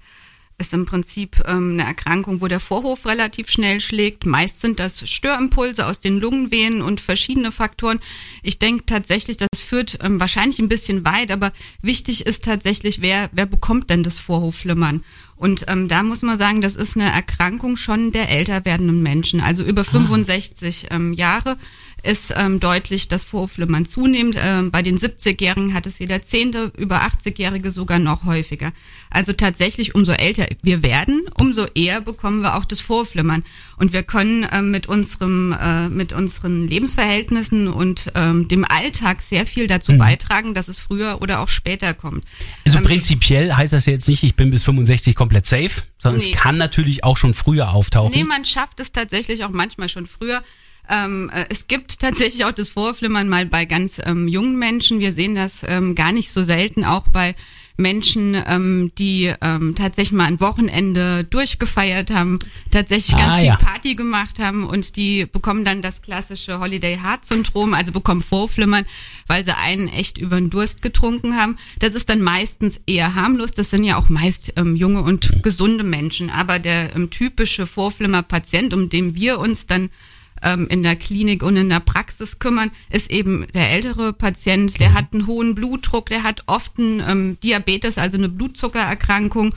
ist 0.58 0.74
im 0.74 0.86
Prinzip 0.86 1.44
ähm, 1.48 1.74
eine 1.74 1.84
Erkrankung, 1.84 2.40
wo 2.40 2.48
der 2.48 2.62
Vorhof 2.62 3.06
relativ 3.06 3.50
schnell 3.50 3.82
schlägt. 3.82 4.26
Meist 4.26 4.62
sind 4.62 4.80
das 4.80 5.10
Störimpulse 5.10 5.86
aus 5.86 6.00
den 6.00 6.20
Lungenvenen 6.20 6.82
und 6.82 7.02
verschiedene 7.02 7.52
Faktoren. 7.52 8.00
Ich 8.42 8.58
denke 8.58 8.86
tatsächlich, 8.86 9.36
das 9.36 9.60
führt 9.60 10.00
ähm, 10.02 10.20
wahrscheinlich 10.20 10.60
ein 10.60 10.70
bisschen 10.70 11.04
weit, 11.04 11.32
aber 11.32 11.52
wichtig 11.82 12.26
ist 12.26 12.46
tatsächlich, 12.46 13.02
wer, 13.02 13.30
wer 13.34 13.46
bekommt 13.46 13.90
denn 13.90 14.04
das 14.04 14.20
Vorhofflimmern? 14.20 15.04
Und 15.36 15.66
ähm, 15.68 15.90
da 15.90 16.04
muss 16.04 16.22
man 16.22 16.38
sagen, 16.38 16.62
das 16.62 16.76
ist 16.76 16.96
eine 16.96 17.12
Erkrankung 17.12 17.76
schon 17.76 18.14
der 18.14 18.30
älter 18.30 18.64
werdenden 18.64 19.04
Menschen, 19.04 19.42
also 19.42 19.62
über 19.62 19.84
65 19.84 20.88
ah. 20.90 20.96
ähm, 20.96 21.14
Jahre 21.14 21.58
ist 22.06 22.34
ähm, 22.36 22.60
deutlich 22.60 23.08
das 23.08 23.24
Vorhofflimmern 23.24 23.86
zunehmend. 23.86 24.36
Ähm, 24.38 24.72
bei 24.72 24.82
den 24.82 25.00
70-Jährigen 25.00 25.74
hat 25.74 25.86
es 25.88 26.00
jeder 26.00 26.22
Zehnte, 26.22 26.72
über 26.78 27.02
80-Jährige 27.04 27.72
sogar 27.72 28.00
noch 28.00 28.26
häufiger. 28.26 28.72
Also 29.10 29.34
tatsächlich, 29.34 29.96
umso 29.96 30.12
älter 30.12 30.46
wir 30.62 30.84
werden, 30.84 31.24
umso 31.40 31.66
eher 31.74 32.02
bekommen 32.02 32.42
wir 32.42 32.56
auch 32.56 32.66
das 32.66 32.82
Vorflimmern. 32.82 33.44
Und 33.78 33.94
wir 33.94 34.04
können 34.04 34.48
ähm, 34.52 34.72
mit 34.72 34.88
unserem, 34.88 35.54
äh, 35.54 35.90
mit 35.90 36.14
unseren 36.14 36.68
Lebensverhältnissen 36.68 37.68
und 37.68 38.12
ähm, 38.16 38.48
dem 38.48 38.66
Alltag 38.66 39.22
sehr 39.22 39.46
viel 39.46 39.68
dazu 39.68 39.94
mhm. 39.94 39.98
beitragen, 39.98 40.54
dass 40.54 40.68
es 40.68 40.80
früher 40.80 41.22
oder 41.22 41.40
auch 41.40 41.50
später 41.50 41.94
kommt. 41.94 42.24
Also 42.66 42.78
ähm, 42.78 42.84
prinzipiell 42.84 43.54
heißt 43.54 43.74
das 43.74 43.86
jetzt 43.86 44.08
nicht, 44.08 44.24
ich 44.24 44.36
bin 44.36 44.52
bis 44.52 44.64
65 44.64 45.16
komplett 45.16 45.46
safe, 45.46 45.84
sondern 45.98 46.22
nee. 46.22 46.32
es 46.32 46.38
kann 46.38 46.58
natürlich 46.58 47.04
auch 47.04 47.18
schon 47.18 47.34
früher 47.34 47.72
auftauchen. 47.72 48.12
Nee, 48.16 48.24
man 48.24 48.46
schafft 48.46 48.80
es 48.80 48.92
tatsächlich 48.92 49.44
auch 49.44 49.50
manchmal 49.50 49.90
schon 49.90 50.08
früher. 50.08 50.44
Ähm, 50.90 51.30
äh, 51.34 51.46
es 51.50 51.68
gibt 51.68 52.00
tatsächlich 52.00 52.46
auch 52.46 52.52
das 52.52 52.70
Vorflimmern 52.70 53.28
mal 53.30 53.46
bei 53.46 53.66
ganz 53.66 54.02
ähm, 54.04 54.28
jungen 54.28 54.58
Menschen. 54.58 55.00
Wir 55.00 55.14
sehen 55.14 55.36
das 55.36 55.62
ähm, 55.68 55.96
gar 55.96 56.12
nicht 56.12 56.32
so 56.32 56.44
selten 56.44 56.84
auch 56.86 57.08
bei 57.08 57.36
Menschen, 57.78 58.42
ähm, 58.48 58.92
die 58.98 59.34
ähm, 59.42 59.76
tatsächlich 59.76 60.14
mal 60.14 60.26
ein 60.26 60.40
Wochenende 60.40 61.26
durchgefeiert 61.26 62.10
haben, 62.10 62.40
tatsächlich 62.72 63.18
ganz 63.18 63.36
Ah, 63.36 63.38
viel 63.38 63.48
ja. 63.48 63.56
Party 63.58 63.96
gemacht 63.96 64.40
haben 64.40 64.66
und 64.66 64.96
die 64.96 65.26
bekommen 65.26 65.66
dann 65.66 65.82
das 65.82 66.02
klassische 66.02 66.60
Holiday 66.60 66.98
Heart 67.04 67.26
Syndrom, 67.26 67.74
also 67.74 67.92
bekommen 67.92 68.22
Vorflimmern, 68.22 68.86
weil 69.28 69.44
sie 69.44 69.56
einen 69.56 69.90
echt 69.90 70.18
über 70.18 70.38
den 70.38 70.50
Durst 70.50 70.82
getrunken 70.82 71.36
haben. 71.36 71.58
Das 71.80 71.96
ist 71.96 72.10
dann 72.10 72.22
meistens 72.22 72.80
eher 72.88 73.14
harmlos. 73.16 73.52
Das 73.52 73.72
sind 73.72 73.84
ja 73.84 73.98
auch 73.98 74.08
meist 74.08 74.54
ähm, 74.56 74.76
junge 74.76 75.02
und 75.02 75.44
gesunde 75.44 75.84
Menschen. 75.84 76.30
Aber 76.30 76.60
der 76.60 76.96
ähm, 76.96 77.10
typische 77.10 77.68
Vorflimmer-Patient, 77.68 78.74
um 78.74 78.90
den 78.90 79.16
wir 79.16 79.40
uns 79.40 79.68
dann 79.68 79.90
ähm, 80.46 80.68
in 80.70 80.84
der 80.84 80.96
Klinik 80.96 81.44
und 81.44 81.58
in 81.58 81.70
der 81.70 81.82
Praxis 81.82 82.40
kümmern, 82.40 82.72
ist 82.90 83.12
eben 83.12 83.46
der 83.54 83.72
ältere 83.72 84.14
Patient, 84.14 84.80
der 84.80 84.94
hat 84.94 85.14
einen 85.14 85.28
hohen 85.28 85.56
Blutdruck, 85.56 86.08
der 86.08 86.24
hat 86.24 86.44
oft 86.46 86.80
einen 86.80 87.04
ähm, 87.06 87.38
Diabetes, 87.44 87.98
also 87.98 88.18
eine 88.18 88.30
Blutzuckererkrankung. 88.30 89.54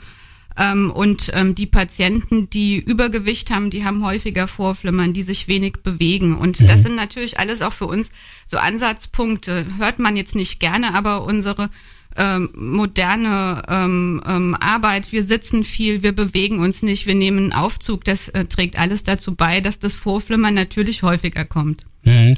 Ähm, 0.57 0.91
und 0.91 1.31
ähm, 1.33 1.55
die 1.55 1.67
Patienten, 1.67 2.49
die 2.49 2.77
Übergewicht 2.77 3.51
haben, 3.51 3.69
die 3.69 3.85
haben 3.85 4.03
häufiger 4.03 4.47
Vorflimmern, 4.47 5.13
die 5.13 5.23
sich 5.23 5.47
wenig 5.47 5.77
bewegen. 5.83 6.37
Und 6.37 6.67
das 6.67 6.81
sind 6.81 6.95
natürlich 6.95 7.39
alles 7.39 7.61
auch 7.61 7.71
für 7.71 7.85
uns 7.85 8.09
so 8.47 8.57
Ansatzpunkte. 8.57 9.67
Hört 9.77 9.99
man 9.99 10.17
jetzt 10.17 10.35
nicht 10.35 10.59
gerne, 10.59 10.93
aber 10.95 11.23
unsere 11.23 11.69
ähm, 12.17 12.49
moderne 12.55 13.61
ähm, 13.67 14.21
ähm, 14.25 14.55
Arbeit, 14.59 15.11
wir 15.11 15.23
sitzen 15.23 15.63
viel, 15.63 16.03
wir 16.03 16.11
bewegen 16.11 16.59
uns 16.59 16.81
nicht, 16.81 17.05
wir 17.05 17.15
nehmen 17.15 17.37
einen 17.37 17.53
Aufzug, 17.53 18.03
das 18.03 18.29
äh, 18.29 18.45
trägt 18.45 18.77
alles 18.77 19.03
dazu 19.03 19.35
bei, 19.35 19.61
dass 19.61 19.79
das 19.79 19.95
Vorflimmern 19.95 20.53
natürlich 20.53 21.03
häufiger 21.03 21.45
kommt. 21.45 21.85
Mhm. 22.03 22.37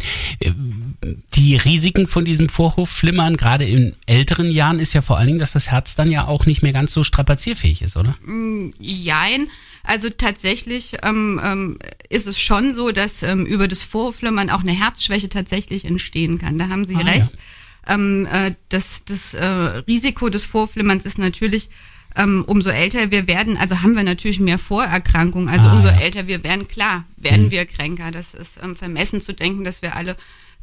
Die 1.36 1.56
Risiken 1.56 2.08
von 2.08 2.26
diesem 2.26 2.50
Vorhofflimmern, 2.50 3.38
gerade 3.38 3.66
in 3.66 3.94
älteren 4.08 4.50
Jahren, 4.50 4.80
ist 4.80 4.94
ja 4.94 5.02
vor 5.02 5.18
allen 5.18 5.28
Dingen, 5.28 5.40
dass 5.40 5.52
das 5.52 5.70
Herz 5.70 5.96
dann 5.96 6.10
ja 6.10 6.28
auch 6.28 6.46
nicht 6.46 6.64
mehr 6.64 6.74
ganz 6.74 6.92
so 6.92 7.04
strapazierfähig 7.04 7.82
ist, 7.84 7.96
oder? 7.96 8.18
Jein. 8.80 9.48
Also 9.84 10.10
tatsächlich 10.10 10.98
ähm, 11.04 11.40
ähm, 11.44 11.80
ist 12.10 12.28
es 12.28 12.40
schon 12.40 12.76
so, 12.76 12.92
dass 12.92 13.24
ähm, 13.24 13.46
über 13.46 13.68
das 13.68 13.84
Vorflimmern 13.84 14.50
auch 14.50 14.62
eine 14.62 14.74
Herzschwäche 14.74 15.30
tatsächlich 15.30 15.86
entstehen 15.86 16.38
kann. 16.38 16.60
Da 16.60 16.70
haben 16.70 16.86
Sie 16.86 16.96
Ah, 16.96 17.00
recht. 17.00 17.32
Ähm, 17.88 18.28
äh, 18.32 18.54
das 18.70 19.04
das 19.06 19.34
äh, 19.34 19.46
Risiko 19.46 20.30
des 20.30 20.44
Vorflimmerns 20.46 21.06
ist 21.06 21.18
natürlich, 21.18 21.70
ähm, 22.16 22.44
umso 22.48 22.70
älter 22.70 23.10
wir 23.12 23.28
werden, 23.28 23.58
also 23.58 23.82
haben 23.82 23.96
wir 23.96 24.04
natürlich 24.04 24.40
mehr 24.40 24.60
Vorerkrankungen. 24.60 25.50
Also 25.50 25.68
Ah, 25.68 25.74
umso 25.76 25.88
ja. 25.88 26.00
älter 26.00 26.28
wir 26.28 26.44
werden, 26.44 26.68
klar, 26.68 27.06
werden 27.18 27.52
wir 27.52 27.66
kränker. 27.66 28.12
Das 28.12 28.34
ist 28.34 28.60
ähm, 28.64 28.76
vermessen 28.76 29.22
zu 29.22 29.34
denken, 29.34 29.64
dass 29.64 29.82
wir 29.82 29.96
alle 29.96 30.16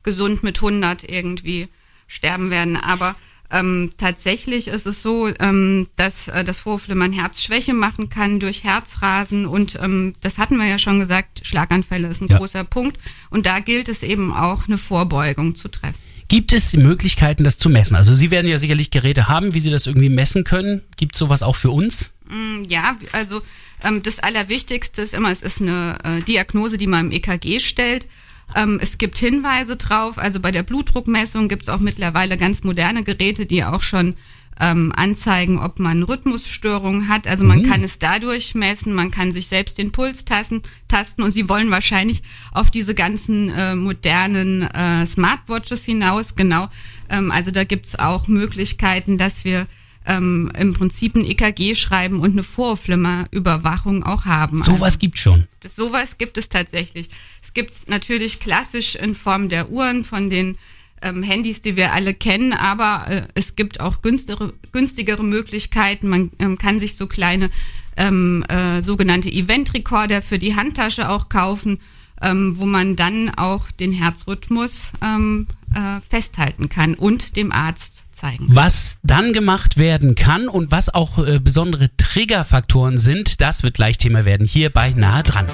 gesund 0.02 0.42
mit 0.42 0.58
100 0.58 1.04
irgendwie 1.08 1.68
sterben 2.06 2.50
werden. 2.50 2.76
Aber 2.76 3.16
ähm, 3.50 3.90
tatsächlich 3.96 4.68
ist 4.68 4.87
es 4.87 5.00
so, 5.02 5.28
ähm, 5.40 5.88
dass 5.96 6.28
äh, 6.28 6.44
das 6.44 6.60
Vorflimmern 6.60 7.14
Herzschwäche 7.14 7.72
machen 7.72 8.10
kann 8.10 8.40
durch 8.40 8.62
Herzrasen 8.62 9.46
und 9.46 9.78
ähm, 9.82 10.12
das 10.20 10.37
hatten 10.37 10.58
wir 10.58 10.66
ja 10.66 10.78
schon 10.78 10.98
gesagt, 11.00 11.40
Schlaganfälle 11.44 12.08
ist 12.08 12.20
ein 12.20 12.28
Ja. 12.28 12.37
großer 12.38 12.64
Punkt 12.64 12.98
und 13.30 13.46
da 13.46 13.60
gilt 13.60 13.88
es 13.88 14.02
eben 14.02 14.34
auch 14.34 14.66
eine 14.68 14.76
Vorbeugung 14.76 15.54
zu 15.54 15.68
treffen. 15.68 15.96
Gibt 16.28 16.52
es 16.52 16.75
Möglichkeiten, 16.75 17.42
das 17.42 17.56
zu 17.56 17.70
messen? 17.70 17.97
Also 17.97 18.14
Sie 18.14 18.30
werden 18.30 18.47
ja 18.47 18.58
sicherlich 18.58 18.90
Geräte 18.90 19.28
haben, 19.28 19.54
wie 19.54 19.61
Sie 19.61 19.70
das 19.70 19.87
irgendwie 19.87 20.11
messen 20.11 20.44
können. 20.44 20.82
Gibt 20.97 21.14
es 21.14 21.18
sowas 21.18 21.42
auch 21.42 21.56
für 21.56 21.70
uns? 21.70 22.11
Mm, 22.28 22.64
Ja, 22.68 22.97
also 23.12 23.40
ähm, 23.82 24.02
das 24.02 24.18
Allerwichtigste 24.18 25.02
ist 25.02 25.14
immer, 25.14 25.30
es 25.30 25.42
ist 25.42 25.61
eine 25.62 25.97
äh, 26.04 26.20
Diagnose, 26.23 26.76
die 26.76 26.87
man 26.87 27.06
im 27.06 27.12
EKG 27.12 27.61
stellt. 27.61 28.06
Ähm, 28.54 28.78
es 28.82 28.99
gibt 28.99 29.18
Hinweise 29.18 29.76
drauf, 29.76 30.18
also 30.18 30.40
bei 30.40 30.50
der 30.50 30.62
Blutdruckmessung 30.62 31.49
gibt 31.49 31.62
es 31.62 31.68
auch 31.68 31.80
mittlerweile 31.80 32.37
ganz 32.37 32.62
moderne 32.62 33.04
Geräte, 33.04 33.47
die 33.47 33.64
auch 33.64 33.82
schon 33.82 34.14
ähm, 34.61 34.93
anzeigen, 34.95 35.59
ob 35.59 35.79
man 35.79 36.03
Rhythmusstörungen 36.03 37.09
hat. 37.09 37.27
Also 37.27 37.45
man 37.45 37.62
kann 37.62 37.85
es 37.85 37.99
dadurch 37.99 38.55
messen, 38.55 38.93
man 38.93 39.11
kann 39.11 39.33
sich 39.33 39.47
selbst 39.47 39.79
den 39.79 39.93
Puls 39.93 40.25
tasten, 40.25 40.62
tasten 40.88 41.23
und 41.23 41.33
sie 41.33 41.49
wollen 41.49 41.71
wahrscheinlich 41.71 42.23
auf 42.53 42.71
diese 42.71 42.95
ganzen 42.95 43.50
äh, 43.50 43.75
modernen 43.75 44.62
äh, 44.62 45.07
Smartwatches 45.07 45.85
hinaus. 45.85 46.35
Genau, 46.35 46.69
ähm, 47.09 47.31
also 47.31 47.50
da 47.50 47.65
gibt 47.65 47.87
es 47.87 47.99
auch 47.99 48.27
Möglichkeiten, 48.27 49.19
dass 49.19 49.45
wir 49.45 49.67
ähm, 50.07 50.50
im 50.59 50.75
Prinzip 50.75 51.15
ein 51.15 51.25
EKG 51.25 51.75
schreiben 51.75 52.21
und 52.21 52.33
eine 52.33 52.43
Vorflimmerüberwachung 52.43 54.03
auch 54.05 54.25
haben. 54.25 54.59
Sowas 54.62 54.99
gibt 54.99 55.19
schon. 55.19 55.47
Das, 55.61 55.77
sowas 55.77 56.19
gibt 56.19 56.38
es 56.38 56.49
tatsächlich. 56.49 57.11
Es 57.43 57.53
gibt 57.53 57.71
es 57.71 57.87
natürlich 57.87 58.41
klassisch 58.41 58.95
in 58.95 59.15
Form 59.15 59.49
der 59.49 59.71
Uhren 59.71 60.05
von 60.05 60.31
den 60.31 60.57
ähm, 61.02 61.23
Handys, 61.23 61.62
die 61.62 61.76
wir 61.76 61.93
alle 61.93 62.14
kennen, 62.14 62.52
aber 62.52 63.07
äh, 63.09 63.23
es 63.35 63.57
gibt 63.57 63.81
auch 63.81 64.02
günstigere, 64.02 64.52
günstigere 64.73 65.25
Möglichkeiten. 65.25 66.09
Man 66.09 66.31
ähm, 66.38 66.59
kann 66.59 66.81
sich 66.81 66.97
so 66.97 67.07
kleine 67.07 67.50
ähm, 67.97 68.45
äh, 68.49 68.83
sogenannte 68.83 69.31
Event-Recorder 69.31 70.23
für 70.23 70.38
die 70.38 70.57
Handtasche 70.57 71.09
auch 71.09 71.28
kaufen, 71.28 71.81
ähm, 72.23 72.55
wo 72.57 72.67
man 72.67 72.97
dann 72.97 73.31
auch 73.37 73.71
den 73.71 73.93
Herzrhythmus 73.93 74.93
ähm, 75.02 75.47
äh, 75.75 76.00
festhalten 76.09 76.69
kann 76.69 76.95
und 76.95 77.37
dem 77.37 77.52
Arzt 77.52 78.05
zeigen. 78.12 78.47
Was 78.49 78.99
dann 79.02 79.33
gemacht 79.33 79.76
werden 79.76 80.14
kann 80.14 80.49
und 80.49 80.71
was 80.71 80.93
auch 80.93 81.19
äh, 81.19 81.38
besondere 81.38 81.90
Triggerfaktoren 81.97 82.99
sind, 82.99 83.40
das 83.40 83.62
wird 83.62 83.75
gleich 83.75 83.99
Thema 83.99 84.25
werden 84.25 84.47
hier 84.47 84.71
bei 84.71 84.90
Nahe 84.90 85.23
dran. 85.23 85.47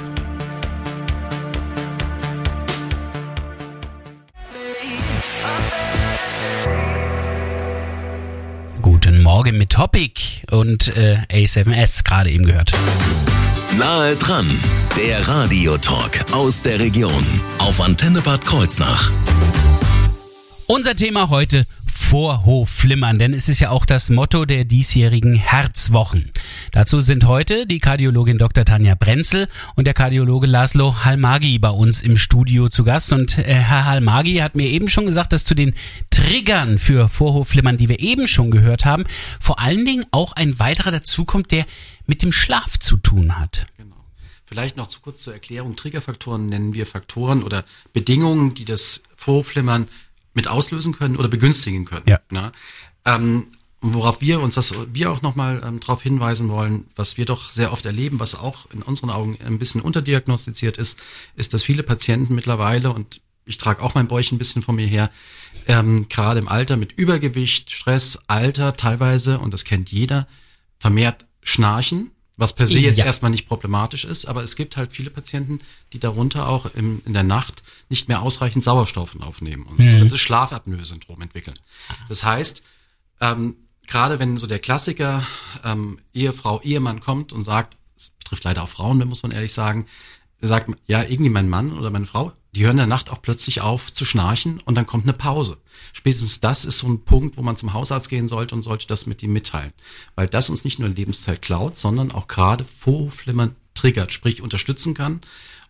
Morgen 9.24 9.56
mit 9.56 9.70
Topic 9.70 10.42
und 10.50 10.94
äh, 10.98 11.16
A7S 11.32 12.04
gerade 12.04 12.28
eben 12.28 12.44
gehört. 12.44 12.72
Nahe 13.78 14.16
dran, 14.16 14.46
der 14.98 15.26
Radiotalk 15.26 16.26
aus 16.32 16.60
der 16.60 16.78
Region 16.78 17.24
auf 17.58 17.80
Antenne 17.80 18.20
Bad 18.20 18.44
Kreuznach. 18.44 19.10
Unser 20.66 20.94
Thema 20.94 21.30
heute 21.30 21.64
Vorhofflimmern, 22.14 23.18
denn 23.18 23.34
es 23.34 23.48
ist 23.48 23.58
ja 23.58 23.70
auch 23.70 23.84
das 23.84 24.08
Motto 24.08 24.44
der 24.44 24.64
diesjährigen 24.64 25.34
Herzwochen. 25.34 26.30
Dazu 26.70 27.00
sind 27.00 27.26
heute 27.26 27.66
die 27.66 27.80
Kardiologin 27.80 28.38
Dr. 28.38 28.64
Tanja 28.64 28.94
Brenzel 28.94 29.48
und 29.74 29.88
der 29.88 29.94
Kardiologe 29.94 30.46
Laszlo 30.46 31.04
Halmagi 31.04 31.58
bei 31.58 31.70
uns 31.70 32.02
im 32.02 32.16
Studio 32.16 32.68
zu 32.68 32.84
Gast. 32.84 33.12
Und 33.12 33.36
äh, 33.38 33.42
Herr 33.42 33.86
Halmagi 33.86 34.36
hat 34.36 34.54
mir 34.54 34.68
eben 34.68 34.86
schon 34.86 35.06
gesagt, 35.06 35.32
dass 35.32 35.44
zu 35.44 35.56
den 35.56 35.74
Triggern 36.10 36.78
für 36.78 37.08
Vorhofflimmern, 37.08 37.78
die 37.78 37.88
wir 37.88 37.98
eben 37.98 38.28
schon 38.28 38.52
gehört 38.52 38.84
haben, 38.84 39.02
vor 39.40 39.58
allen 39.58 39.84
Dingen 39.84 40.06
auch 40.12 40.34
ein 40.34 40.60
weiterer 40.60 40.92
dazukommt, 40.92 41.50
der 41.50 41.66
mit 42.06 42.22
dem 42.22 42.30
Schlaf 42.30 42.78
zu 42.78 42.96
tun 42.96 43.40
hat. 43.40 43.66
Genau. 43.76 43.96
Vielleicht 44.44 44.76
noch 44.76 44.86
zu 44.86 45.00
kurz 45.00 45.20
zur 45.24 45.32
Erklärung. 45.32 45.74
Triggerfaktoren 45.74 46.46
nennen 46.46 46.74
wir 46.74 46.86
Faktoren 46.86 47.42
oder 47.42 47.64
Bedingungen, 47.92 48.54
die 48.54 48.64
das 48.64 49.02
Vorflimmern 49.16 49.88
mit 50.34 50.48
auslösen 50.48 50.92
können 50.92 51.16
oder 51.16 51.28
begünstigen 51.28 51.84
können. 51.84 52.04
Ja. 52.06 52.20
Ne? 52.30 52.52
Ähm, 53.04 53.46
worauf 53.80 54.20
wir 54.20 54.40
uns, 54.40 54.56
was 54.56 54.74
wir 54.92 55.12
auch 55.12 55.22
nochmal 55.22 55.62
ähm, 55.64 55.80
darauf 55.80 56.02
hinweisen 56.02 56.48
wollen, 56.48 56.88
was 56.96 57.16
wir 57.16 57.26
doch 57.26 57.50
sehr 57.50 57.72
oft 57.72 57.84
erleben, 57.84 58.18
was 58.18 58.34
auch 58.34 58.70
in 58.70 58.82
unseren 58.82 59.10
Augen 59.10 59.38
ein 59.44 59.58
bisschen 59.58 59.80
unterdiagnostiziert 59.80 60.78
ist, 60.78 60.98
ist, 61.36 61.52
dass 61.52 61.62
viele 61.62 61.82
Patienten 61.82 62.34
mittlerweile, 62.34 62.92
und 62.92 63.20
ich 63.44 63.58
trage 63.58 63.82
auch 63.82 63.94
mein 63.94 64.08
Bäuchchen 64.08 64.36
ein 64.36 64.38
bisschen 64.38 64.62
von 64.62 64.76
mir 64.76 64.86
her, 64.86 65.10
ähm, 65.66 66.08
gerade 66.08 66.40
im 66.40 66.48
Alter 66.48 66.76
mit 66.76 66.92
Übergewicht, 66.92 67.70
Stress, 67.70 68.18
Alter 68.26 68.76
teilweise, 68.76 69.38
und 69.38 69.52
das 69.52 69.64
kennt 69.64 69.90
jeder, 69.90 70.26
vermehrt 70.78 71.26
schnarchen, 71.42 72.10
was 72.36 72.52
per 72.54 72.66
se 72.66 72.80
jetzt 72.80 72.98
Ja. 72.98 73.04
erstmal 73.04 73.30
nicht 73.30 73.46
problematisch 73.46 74.04
ist, 74.04 74.26
aber 74.26 74.42
es 74.42 74.56
gibt 74.56 74.76
halt 74.76 74.92
viele 74.92 75.10
Patienten, 75.10 75.60
die 75.92 76.00
darunter 76.00 76.48
auch 76.48 76.66
im, 76.74 77.00
in 77.04 77.12
der 77.12 77.22
Nacht 77.22 77.62
nicht 77.88 78.08
mehr 78.08 78.22
ausreichend 78.22 78.64
Sauerstoff 78.64 79.14
aufnehmen 79.20 79.64
und 79.66 79.78
Mhm. 79.78 79.84
so 79.84 79.90
sogenanntes 79.92 80.20
Schlafapnoe-Syndrom 80.20 81.20
entwickeln. 81.22 81.54
Das 82.08 82.24
heißt, 82.24 82.62
ähm, 83.20 83.56
gerade 83.86 84.18
wenn 84.18 84.36
so 84.36 84.46
der 84.46 84.58
Klassiker 84.58 85.24
ähm, 85.62 85.98
Ehefrau, 86.12 86.60
Ehemann 86.62 87.00
kommt 87.00 87.32
und 87.32 87.44
sagt, 87.44 87.76
es 87.96 88.10
betrifft 88.10 88.44
leider 88.44 88.62
auch 88.64 88.68
Frauen, 88.68 88.98
muss 89.06 89.22
man 89.22 89.30
ehrlich 89.32 89.52
sagen, 89.52 89.86
sagt, 90.40 90.70
ja, 90.86 91.02
irgendwie 91.02 91.30
mein 91.30 91.48
Mann 91.48 91.72
oder 91.78 91.90
meine 91.90 92.06
Frau, 92.06 92.32
die 92.54 92.64
hören 92.64 92.72
in 92.72 92.78
der 92.78 92.86
Nacht 92.86 93.10
auch 93.10 93.20
plötzlich 93.20 93.60
auf 93.60 93.92
zu 93.92 94.04
schnarchen 94.04 94.60
und 94.64 94.76
dann 94.76 94.86
kommt 94.86 95.04
eine 95.04 95.12
Pause. 95.12 95.58
Spätestens 95.92 96.40
das 96.40 96.64
ist 96.64 96.78
so 96.78 96.86
ein 96.86 97.04
Punkt, 97.04 97.36
wo 97.36 97.42
man 97.42 97.56
zum 97.56 97.72
Hausarzt 97.72 98.08
gehen 98.08 98.28
sollte 98.28 98.54
und 98.54 98.62
sollte 98.62 98.86
das 98.86 99.06
mit 99.06 99.22
ihm 99.22 99.32
mitteilen. 99.32 99.72
Weil 100.14 100.28
das 100.28 100.50
uns 100.50 100.64
nicht 100.64 100.78
nur 100.78 100.88
Lebenszeit 100.88 101.42
klaut, 101.42 101.76
sondern 101.76 102.12
auch 102.12 102.28
gerade 102.28 102.64
Vorflimmern 102.64 103.56
triggert, 103.74 104.12
sprich 104.12 104.40
unterstützen 104.40 104.94
kann 104.94 105.20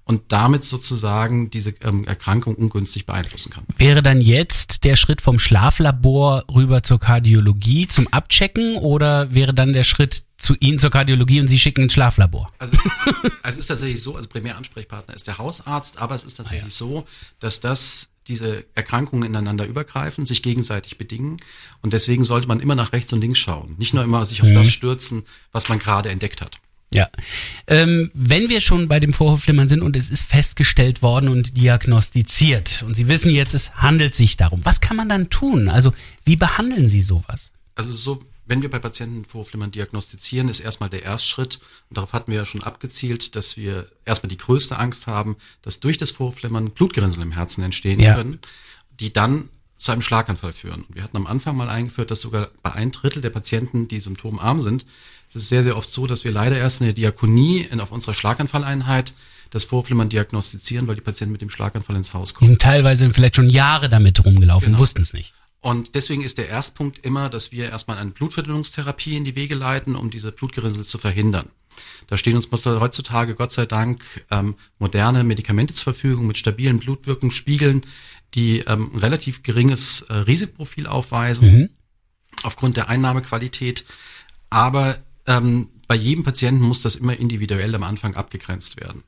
und 0.04 0.23
damit 0.28 0.64
sozusagen 0.64 1.50
diese 1.50 1.75
ähm, 1.82 2.04
Erkrankung 2.04 2.54
ungünstig 2.54 3.06
beeinflussen 3.06 3.50
kann. 3.50 3.64
Wäre 3.78 4.02
dann 4.02 4.20
jetzt 4.20 4.84
der 4.84 4.96
Schritt 4.96 5.20
vom 5.20 5.38
Schlaflabor 5.38 6.44
rüber 6.54 6.82
zur 6.82 7.00
Kardiologie 7.00 7.87
zum 7.87 8.08
Abchecken 8.08 8.76
oder 8.76 9.34
wäre 9.34 9.54
dann 9.54 9.73
der 9.73 9.84
Schritt 9.84 10.25
zu 10.37 10.54
Ihnen 10.61 10.78
zur 10.78 10.90
Kardiologie 10.90 11.40
und 11.40 11.49
Sie 11.49 11.58
schicken 11.58 11.84
ins 11.84 11.94
Schlaflabor? 11.94 12.52
Also, 12.58 12.76
also 12.76 13.30
es 13.44 13.56
ist 13.56 13.66
tatsächlich 13.66 14.02
so, 14.02 14.14
also 14.14 14.28
Primäransprechpartner 14.28 15.14
ist 15.14 15.26
der 15.26 15.38
Hausarzt, 15.38 15.99
aber 15.99 16.14
es 16.14 16.25
ist 16.25 16.34
tatsächlich 16.34 16.64
ah, 16.64 16.66
ja. 16.66 16.70
so, 16.70 17.06
dass 17.40 17.61
das 17.61 18.08
diese 18.26 18.64
Erkrankungen 18.75 19.28
ineinander 19.28 19.66
übergreifen, 19.66 20.26
sich 20.26 20.42
gegenseitig 20.42 20.96
bedingen. 20.96 21.38
Und 21.82 21.92
deswegen 21.92 22.25
sollte 22.25 22.49
man 22.49 22.61
immer 22.61 22.75
nach 22.75 22.92
rechts 22.92 23.12
und 23.12 23.20
links 23.20 23.38
schauen. 23.38 23.75
Nicht 23.78 23.92
nur 23.92 24.02
immer 24.02 24.25
sich 24.25 24.42
auf 24.42 24.49
mhm. 24.49 24.54
das 24.54 24.70
stürzen, 24.70 25.25
was 25.52 25.68
man 25.68 25.78
gerade 25.78 26.08
entdeckt 26.11 26.40
hat. 26.40 26.58
Ja. 26.94 27.10
Ähm, 27.66 28.10
wenn 28.14 28.48
wir 28.48 28.60
schon 28.60 28.88
bei 28.88 29.00
dem 29.00 29.12
Vorhofflimmern 29.12 29.68
sind 29.68 29.82
und 29.82 29.96
es 29.96 30.10
ist 30.10 30.26
festgestellt 30.26 31.02
worden 31.02 31.28
und 31.28 31.56
diagnostiziert 31.56 32.84
und 32.86 32.94
Sie 32.94 33.08
wissen 33.08 33.30
jetzt, 33.30 33.54
es 33.54 33.74
handelt 33.74 34.14
sich 34.14 34.36
darum, 34.36 34.60
was 34.64 34.80
kann 34.80 34.96
man 34.96 35.08
dann 35.08 35.28
tun? 35.28 35.68
Also 35.68 35.92
wie 36.24 36.36
behandeln 36.36 36.88
Sie 36.88 37.02
sowas? 37.02 37.52
Also 37.74 37.92
so, 37.92 38.20
wenn 38.46 38.62
wir 38.62 38.70
bei 38.70 38.78
Patienten 38.78 39.24
Vorhofflimmern 39.24 39.70
diagnostizieren, 39.70 40.48
ist 40.48 40.60
erstmal 40.60 40.90
der 40.90 41.02
Erstschritt, 41.02 41.60
und 41.88 41.96
darauf 41.96 42.12
hatten 42.12 42.30
wir 42.30 42.38
ja 42.38 42.44
schon 42.44 42.62
abgezielt, 42.62 43.36
dass 43.36 43.56
wir 43.56 43.88
erstmal 44.04 44.28
die 44.28 44.36
größte 44.36 44.78
Angst 44.78 45.06
haben, 45.06 45.36
dass 45.62 45.80
durch 45.80 45.98
das 45.98 46.10
Vorhofflimmern 46.10 46.70
Blutgerinnsel 46.70 47.22
im 47.22 47.32
Herzen 47.32 47.62
entstehen 47.64 48.00
ja. 48.00 48.14
können, 48.14 48.38
die 49.00 49.12
dann 49.12 49.48
zu 49.85 49.93
einem 49.93 50.00
Schlaganfall 50.00 50.55
führen. 50.55 50.87
Wir 50.88 51.03
hatten 51.03 51.19
am 51.19 51.26
Anfang 51.26 51.57
mal 51.57 51.69
eingeführt, 51.69 52.11
dass 52.11 52.23
sogar 52.23 52.49
bei 52.62 52.73
ein 52.73 52.91
Drittel 52.91 53.21
der 53.21 53.29
Patienten, 53.29 53.87
die 53.87 54.00
symptomarm 54.00 54.62
sind, 54.62 54.87
es 55.29 55.37
ist 55.37 55.50
sehr, 55.50 55.62
sehr 55.62 55.76
oft 55.76 55.93
so, 55.93 56.07
dass 56.07 56.25
wir 56.25 56.33
leider 56.33 56.57
erst 56.57 56.81
in 56.81 56.87
der 56.87 56.95
Diakonie 56.95 57.61
in, 57.61 57.81
auf 57.81 57.93
unserer 57.93 58.14
Schlaganfalleinheit 58.14 59.12
das 59.50 59.64
Vorflimmern 59.64 60.09
diagnostizieren, 60.09 60.88
weil 60.88 60.95
die 60.95 61.03
Patienten 61.03 61.33
mit 61.33 61.43
dem 61.43 61.50
Schlaganfall 61.50 61.97
ins 61.97 62.14
Haus 62.14 62.33
kommen. 62.33 62.47
Die 62.47 62.53
sind 62.53 62.62
teilweise 62.62 63.11
vielleicht 63.11 63.37
schon 63.37 63.50
Jahre 63.50 63.91
damit 63.91 64.25
rumgelaufen, 64.25 64.69
genau. 64.69 64.79
wussten 64.79 65.03
es 65.03 65.12
nicht. 65.12 65.35
Und 65.61 65.95
deswegen 65.95 66.25
ist 66.25 66.38
der 66.38 66.49
Erstpunkt 66.49 67.05
immer, 67.05 67.29
dass 67.29 67.53
wir 67.53 67.69
erstmal 67.69 67.99
eine 67.99 68.11
Blutverdünnungstherapie 68.11 69.17
in 69.17 69.25
die 69.25 69.37
Wege 69.37 69.55
leiten, 69.55 69.97
um 69.97 70.11
diese 70.11 70.33
Blutgerinnsel 70.33 70.85
zu 70.85 70.97
verhindern. 70.97 71.50
Da 72.07 72.17
stehen 72.17 72.37
uns 72.37 72.49
heutzutage 72.50 73.35
Gott 73.35 73.53
sei 73.53 73.67
Dank 73.67 74.03
ähm, 74.31 74.55
moderne 74.79 75.25
Medikamente 75.25 75.75
zur 75.75 75.85
Verfügung 75.85 76.26
mit 76.26 76.38
stabilen 76.38 76.79
Blutwirkungsspiegeln, 76.79 77.83
die 78.35 78.61
ähm, 78.61 78.91
ein 78.93 78.99
relativ 78.99 79.43
geringes 79.43 80.03
äh, 80.03 80.14
Risikoprofil 80.14 80.87
aufweisen 80.87 81.53
mhm. 81.53 81.71
aufgrund 82.43 82.76
der 82.76 82.88
Einnahmequalität. 82.88 83.85
Aber 84.50 84.99
ähm, 85.26 85.69
bei 85.87 85.95
jedem 85.95 86.25
Patienten 86.25 86.62
muss 86.62 86.83
das 86.83 86.97
immer 86.97 87.17
individuell 87.17 87.75
am 87.75 87.83
Anfang 87.83 88.14
abgegrenzt 88.14 88.81
werden. 88.81 89.03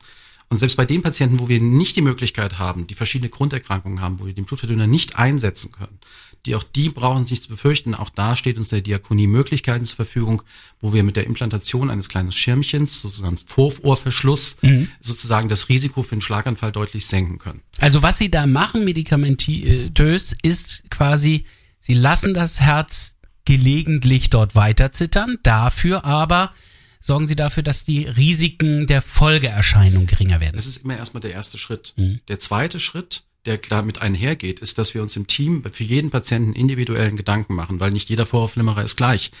Und 0.49 0.57
selbst 0.59 0.77
bei 0.77 0.85
den 0.85 1.01
Patienten, 1.01 1.39
wo 1.39 1.49
wir 1.49 1.59
nicht 1.59 1.95
die 1.97 2.01
Möglichkeit 2.01 2.57
haben, 2.57 2.87
die 2.87 2.93
verschiedene 2.93 3.29
Grunderkrankungen 3.29 4.01
haben, 4.01 4.19
wo 4.19 4.25
wir 4.25 4.33
den 4.33 4.45
Blutverdünner 4.45 4.87
nicht 4.87 5.17
einsetzen 5.17 5.71
können, 5.71 5.99
die 6.47 6.55
auch 6.55 6.63
die 6.63 6.89
brauchen 6.89 7.25
sich 7.25 7.41
zu 7.41 7.49
befürchten. 7.49 7.93
Auch 7.93 8.09
da 8.09 8.35
steht 8.35 8.57
uns 8.57 8.69
der 8.69 8.81
Diakonie 8.81 9.27
Möglichkeiten 9.27 9.85
zur 9.85 9.97
Verfügung, 9.97 10.41
wo 10.79 10.93
wir 10.93 11.03
mit 11.03 11.15
der 11.15 11.25
Implantation 11.25 11.89
eines 11.89 12.09
kleinen 12.09 12.31
Schirmchens, 12.31 13.01
sozusagen 13.01 13.37
Vorohrverschluss, 13.37 14.57
mhm. 14.61 14.89
sozusagen 15.01 15.49
das 15.49 15.69
Risiko 15.69 16.01
für 16.03 16.13
einen 16.13 16.21
Schlaganfall 16.21 16.71
deutlich 16.71 17.05
senken 17.05 17.37
können. 17.37 17.61
Also 17.79 18.01
was 18.01 18.17
Sie 18.17 18.31
da 18.31 18.47
machen, 18.47 18.85
medikamentös, 18.85 20.35
ist 20.41 20.83
quasi, 20.89 21.45
Sie 21.79 21.93
lassen 21.93 22.33
das 22.33 22.61
Herz 22.61 23.15
gelegentlich 23.45 24.29
dort 24.29 24.55
weiter 24.55 24.91
zittern, 24.91 25.37
dafür 25.43 26.05
aber 26.05 26.53
sorgen 26.99 27.27
Sie 27.27 27.35
dafür, 27.35 27.63
dass 27.63 27.83
die 27.83 28.05
Risiken 28.05 28.87
der 28.87 29.01
Folgeerscheinung 29.01 30.07
geringer 30.07 30.39
werden. 30.39 30.55
Das 30.55 30.67
ist 30.67 30.77
immer 30.77 30.97
erstmal 30.97 31.21
der 31.21 31.31
erste 31.31 31.57
Schritt. 31.57 31.93
Mhm. 31.97 32.19
Der 32.27 32.39
zweite 32.39 32.79
Schritt, 32.79 33.23
der 33.47 33.57
damit 33.57 34.01
einhergeht, 34.01 34.59
ist, 34.59 34.77
dass 34.77 34.93
wir 34.93 35.01
uns 35.01 35.15
im 35.15 35.25
Team 35.27 35.63
für 35.71 35.83
jeden 35.83 36.11
Patienten 36.11 36.53
individuellen 36.53 37.15
Gedanken 37.15 37.55
machen, 37.55 37.79
weil 37.79 37.91
nicht 37.91 38.09
jeder 38.09 38.25
Vorhofflimmerer 38.25 38.83
ist 38.83 38.97
gleich. 38.97 39.31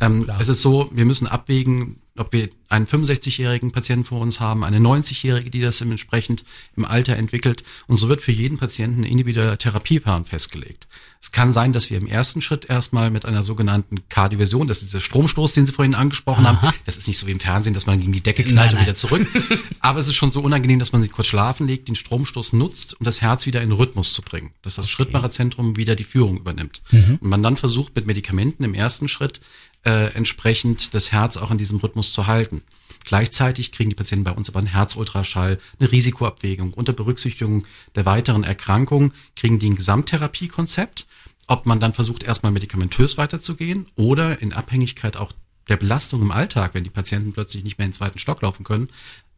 Ähm, 0.00 0.30
es 0.38 0.48
ist 0.48 0.62
so, 0.62 0.90
wir 0.92 1.04
müssen 1.04 1.26
abwägen, 1.26 1.96
ob 2.18 2.32
wir 2.32 2.48
einen 2.68 2.86
65-jährigen 2.86 3.72
Patienten 3.72 4.04
vor 4.04 4.20
uns 4.20 4.40
haben, 4.40 4.64
eine 4.64 4.78
90-jährige, 4.78 5.50
die 5.50 5.60
das 5.60 5.80
entsprechend 5.80 6.44
im 6.76 6.84
Alter 6.84 7.16
entwickelt. 7.16 7.62
Und 7.86 7.98
so 7.98 8.08
wird 8.08 8.20
für 8.20 8.32
jeden 8.32 8.58
Patienten 8.58 9.02
ein 9.02 9.04
individueller 9.04 9.58
Therapieplan 9.58 10.24
festgelegt. 10.24 10.86
Es 11.20 11.32
kann 11.32 11.52
sein, 11.52 11.72
dass 11.72 11.90
wir 11.90 11.98
im 11.98 12.06
ersten 12.06 12.40
Schritt 12.40 12.66
erstmal 12.66 13.10
mit 13.10 13.24
einer 13.24 13.42
sogenannten 13.42 14.08
Kardioversion, 14.08 14.68
das 14.68 14.78
ist 14.78 14.92
dieser 14.92 15.00
Stromstoß, 15.00 15.54
den 15.54 15.66
Sie 15.66 15.72
vorhin 15.72 15.94
angesprochen 15.94 16.46
Aha. 16.46 16.62
haben, 16.62 16.76
das 16.84 16.96
ist 16.96 17.08
nicht 17.08 17.18
so 17.18 17.26
wie 17.26 17.32
im 17.32 17.40
Fernsehen, 17.40 17.74
dass 17.74 17.86
man 17.86 17.98
gegen 17.98 18.12
die 18.12 18.22
Decke 18.22 18.44
knallt 18.44 18.72
nein, 18.72 18.74
und 18.76 18.80
wieder 18.82 18.94
zurück. 18.94 19.26
Aber 19.80 19.98
es 19.98 20.06
ist 20.06 20.14
schon 20.14 20.30
so 20.30 20.40
unangenehm, 20.40 20.78
dass 20.78 20.92
man 20.92 21.02
sich 21.02 21.10
kurz 21.10 21.26
schlafen 21.26 21.66
legt, 21.66 21.88
den 21.88 21.96
Stromstoß 21.96 22.52
nutzt, 22.52 23.00
um 23.00 23.04
das 23.04 23.22
Herz 23.22 23.46
wieder 23.46 23.60
in 23.60 23.72
Rhythmus 23.72 24.12
zu 24.12 24.22
bringen, 24.22 24.52
dass 24.62 24.76
das 24.76 24.84
okay. 24.84 24.92
Schrittmacherzentrum 24.92 25.76
wieder 25.76 25.96
die 25.96 26.04
Führung 26.04 26.36
übernimmt. 26.36 26.82
Mhm. 26.90 27.18
Und 27.20 27.28
man 27.28 27.42
dann 27.42 27.56
versucht 27.56 27.96
mit 27.96 28.06
Medikamenten 28.06 28.62
im 28.62 28.74
ersten 28.74 29.08
Schritt 29.08 29.40
äh, 29.86 30.12
entsprechend 30.14 30.94
das 30.94 31.12
Herz 31.12 31.36
auch 31.36 31.50
in 31.50 31.58
diesem 31.58 31.78
Rhythmus 31.78 32.12
zu 32.12 32.26
halten. 32.26 32.62
Gleichzeitig 33.04 33.70
kriegen 33.70 33.88
die 33.88 33.96
Patienten 33.96 34.24
bei 34.24 34.32
uns 34.32 34.48
aber 34.48 34.58
einen 34.58 34.66
Herzultraschall, 34.66 35.60
eine 35.78 35.92
Risikoabwägung. 35.92 36.74
Unter 36.74 36.92
Berücksichtigung 36.92 37.64
der 37.94 38.04
weiteren 38.04 38.42
Erkrankungen 38.42 39.12
kriegen 39.36 39.60
die 39.60 39.70
ein 39.70 39.76
Gesamttherapiekonzept, 39.76 41.06
ob 41.46 41.66
man 41.66 41.78
dann 41.78 41.92
versucht, 41.92 42.24
erstmal 42.24 42.50
medikamentös 42.50 43.16
weiterzugehen 43.16 43.86
oder 43.94 44.42
in 44.42 44.52
Abhängigkeit 44.52 45.16
auch 45.16 45.32
der 45.68 45.76
Belastung 45.76 46.22
im 46.22 46.32
Alltag, 46.32 46.74
wenn 46.74 46.84
die 46.84 46.90
Patienten 46.90 47.32
plötzlich 47.32 47.62
nicht 47.62 47.78
mehr 47.78 47.86
in 47.86 47.92
den 47.92 47.96
zweiten 47.96 48.18
Stock 48.18 48.42
laufen 48.42 48.64
können, 48.64 48.88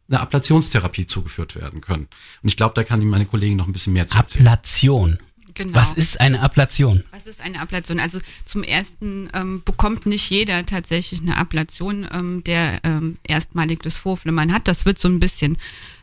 eine 0.09 0.19
Ablationstherapie 0.19 1.05
zugeführt 1.05 1.55
werden 1.55 1.81
können. 1.81 2.07
Und 2.41 2.49
ich 2.49 2.57
glaube, 2.57 2.73
da 2.73 2.83
kann 2.83 3.05
meine 3.05 3.25
Kollegin 3.25 3.57
noch 3.57 3.67
ein 3.67 3.73
bisschen 3.73 3.93
mehr 3.93 4.07
zu 4.07 4.17
erzählen. 4.17 4.47
Ablation. 4.47 5.19
Genau. 5.59 5.75
Was 5.75 5.91
ist 5.91 6.21
eine 6.21 6.39
Ablation? 6.39 7.03
Was 7.11 7.27
ist 7.27 7.41
eine 7.41 7.59
Ablation? 7.59 7.99
Also 7.99 8.19
zum 8.45 8.63
ersten 8.63 9.29
ähm, 9.33 9.61
bekommt 9.65 10.05
nicht 10.05 10.29
jeder 10.29 10.65
tatsächlich 10.65 11.19
eine 11.19 11.35
Ablation, 11.35 12.07
ähm, 12.13 12.45
der 12.45 12.79
ähm, 12.85 13.17
erstmalig 13.27 13.81
das 13.81 13.97
Vorflimmern 13.97 14.53
hat. 14.53 14.69
Das 14.69 14.85
wird 14.85 14.97
so 14.97 15.09
ein 15.09 15.19
bisschen 15.19 15.57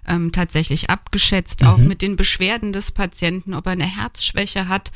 ähm, 0.06 0.30
tatsächlich 0.30 0.90
abgeschätzt, 0.90 1.62
mhm. 1.62 1.66
auch 1.68 1.78
mit 1.78 2.02
den 2.02 2.16
Beschwerden 2.16 2.74
des 2.74 2.92
Patienten, 2.92 3.54
ob 3.54 3.64
er 3.64 3.72
eine 3.72 3.86
Herzschwäche 3.86 4.68
hat. 4.68 4.92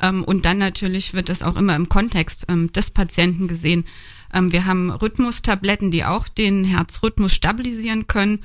Ähm, 0.00 0.24
und 0.24 0.44
dann 0.44 0.58
natürlich 0.58 1.14
wird 1.14 1.28
das 1.28 1.42
auch 1.42 1.56
immer 1.56 1.76
im 1.76 1.88
Kontext 1.88 2.46
ähm, 2.48 2.72
des 2.72 2.90
Patienten 2.90 3.48
gesehen. 3.48 3.84
Ähm, 4.32 4.52
wir 4.52 4.66
haben 4.66 4.90
Rhythmustabletten, 4.90 5.90
die 5.90 6.04
auch 6.04 6.28
den 6.28 6.64
Herzrhythmus 6.64 7.34
stabilisieren 7.34 8.06
können, 8.06 8.40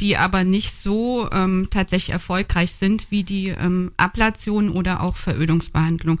die 0.00 0.16
aber 0.16 0.42
nicht 0.42 0.74
so 0.74 1.28
tatsächlich 1.70 2.10
erfolgreich 2.10 2.72
sind 2.72 3.06
wie 3.10 3.22
die 3.22 3.54
Ablation 3.96 4.70
oder 4.70 5.00
auch 5.00 5.16
Verödungsbehandlung. 5.16 6.18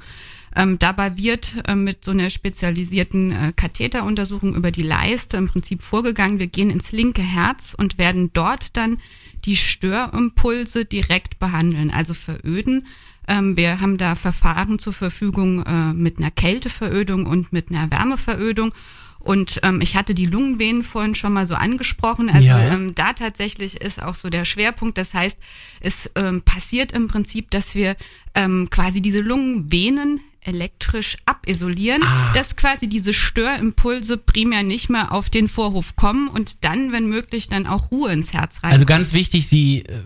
Ähm, 0.54 0.78
dabei 0.78 1.16
wird 1.16 1.54
äh, 1.68 1.76
mit 1.76 2.04
so 2.04 2.10
einer 2.10 2.28
spezialisierten 2.28 3.30
äh, 3.30 3.52
Katheteruntersuchung 3.54 4.54
über 4.56 4.72
die 4.72 4.82
Leiste 4.82 5.36
im 5.36 5.48
Prinzip 5.48 5.82
vorgegangen. 5.82 6.40
Wir 6.40 6.48
gehen 6.48 6.70
ins 6.70 6.90
linke 6.90 7.22
Herz 7.22 7.74
und 7.76 7.98
werden 7.98 8.32
dort 8.32 8.76
dann 8.76 8.98
die 9.44 9.56
Störimpulse 9.56 10.84
direkt 10.84 11.38
behandeln, 11.38 11.90
also 11.90 12.14
veröden. 12.14 12.86
Ähm, 13.28 13.56
wir 13.56 13.80
haben 13.80 13.98
da 13.98 14.14
Verfahren 14.14 14.78
zur 14.78 14.92
Verfügung 14.92 15.64
äh, 15.64 15.92
mit 15.92 16.18
einer 16.18 16.30
Kälteverödung 16.30 17.26
und 17.26 17.52
mit 17.52 17.70
einer 17.70 17.90
Wärmeverödung. 17.90 18.72
Und 19.20 19.60
ähm, 19.62 19.82
ich 19.82 19.96
hatte 19.96 20.14
die 20.14 20.26
Lungenvenen 20.26 20.82
vorhin 20.82 21.14
schon 21.14 21.34
mal 21.34 21.46
so 21.46 21.54
angesprochen. 21.54 22.30
Also 22.30 22.48
ja. 22.48 22.72
ähm, 22.72 22.94
da 22.94 23.12
tatsächlich 23.12 23.80
ist 23.80 24.02
auch 24.02 24.14
so 24.14 24.30
der 24.30 24.46
Schwerpunkt. 24.46 24.96
Das 24.96 25.12
heißt, 25.12 25.38
es 25.80 26.10
ähm, 26.14 26.40
passiert 26.42 26.92
im 26.92 27.06
Prinzip, 27.06 27.50
dass 27.50 27.74
wir 27.74 27.96
ähm, 28.34 28.68
quasi 28.70 29.02
diese 29.02 29.20
Lungenvenen 29.20 30.20
elektrisch 30.42 31.18
abisolieren, 31.26 32.02
ah. 32.02 32.32
dass 32.32 32.56
quasi 32.56 32.88
diese 32.88 33.12
Störimpulse 33.12 34.16
primär 34.16 34.62
nicht 34.62 34.88
mehr 34.88 35.12
auf 35.12 35.28
den 35.28 35.48
Vorhof 35.48 35.96
kommen 35.96 36.28
und 36.28 36.64
dann, 36.64 36.92
wenn 36.92 37.08
möglich, 37.08 37.48
dann 37.48 37.66
auch 37.66 37.90
Ruhe 37.90 38.10
ins 38.10 38.32
Herz 38.32 38.62
rein. 38.62 38.72
Also 38.72 38.86
ganz 38.86 39.12
wichtig, 39.12 39.46
Sie 39.46 39.80
äh, 39.80 40.00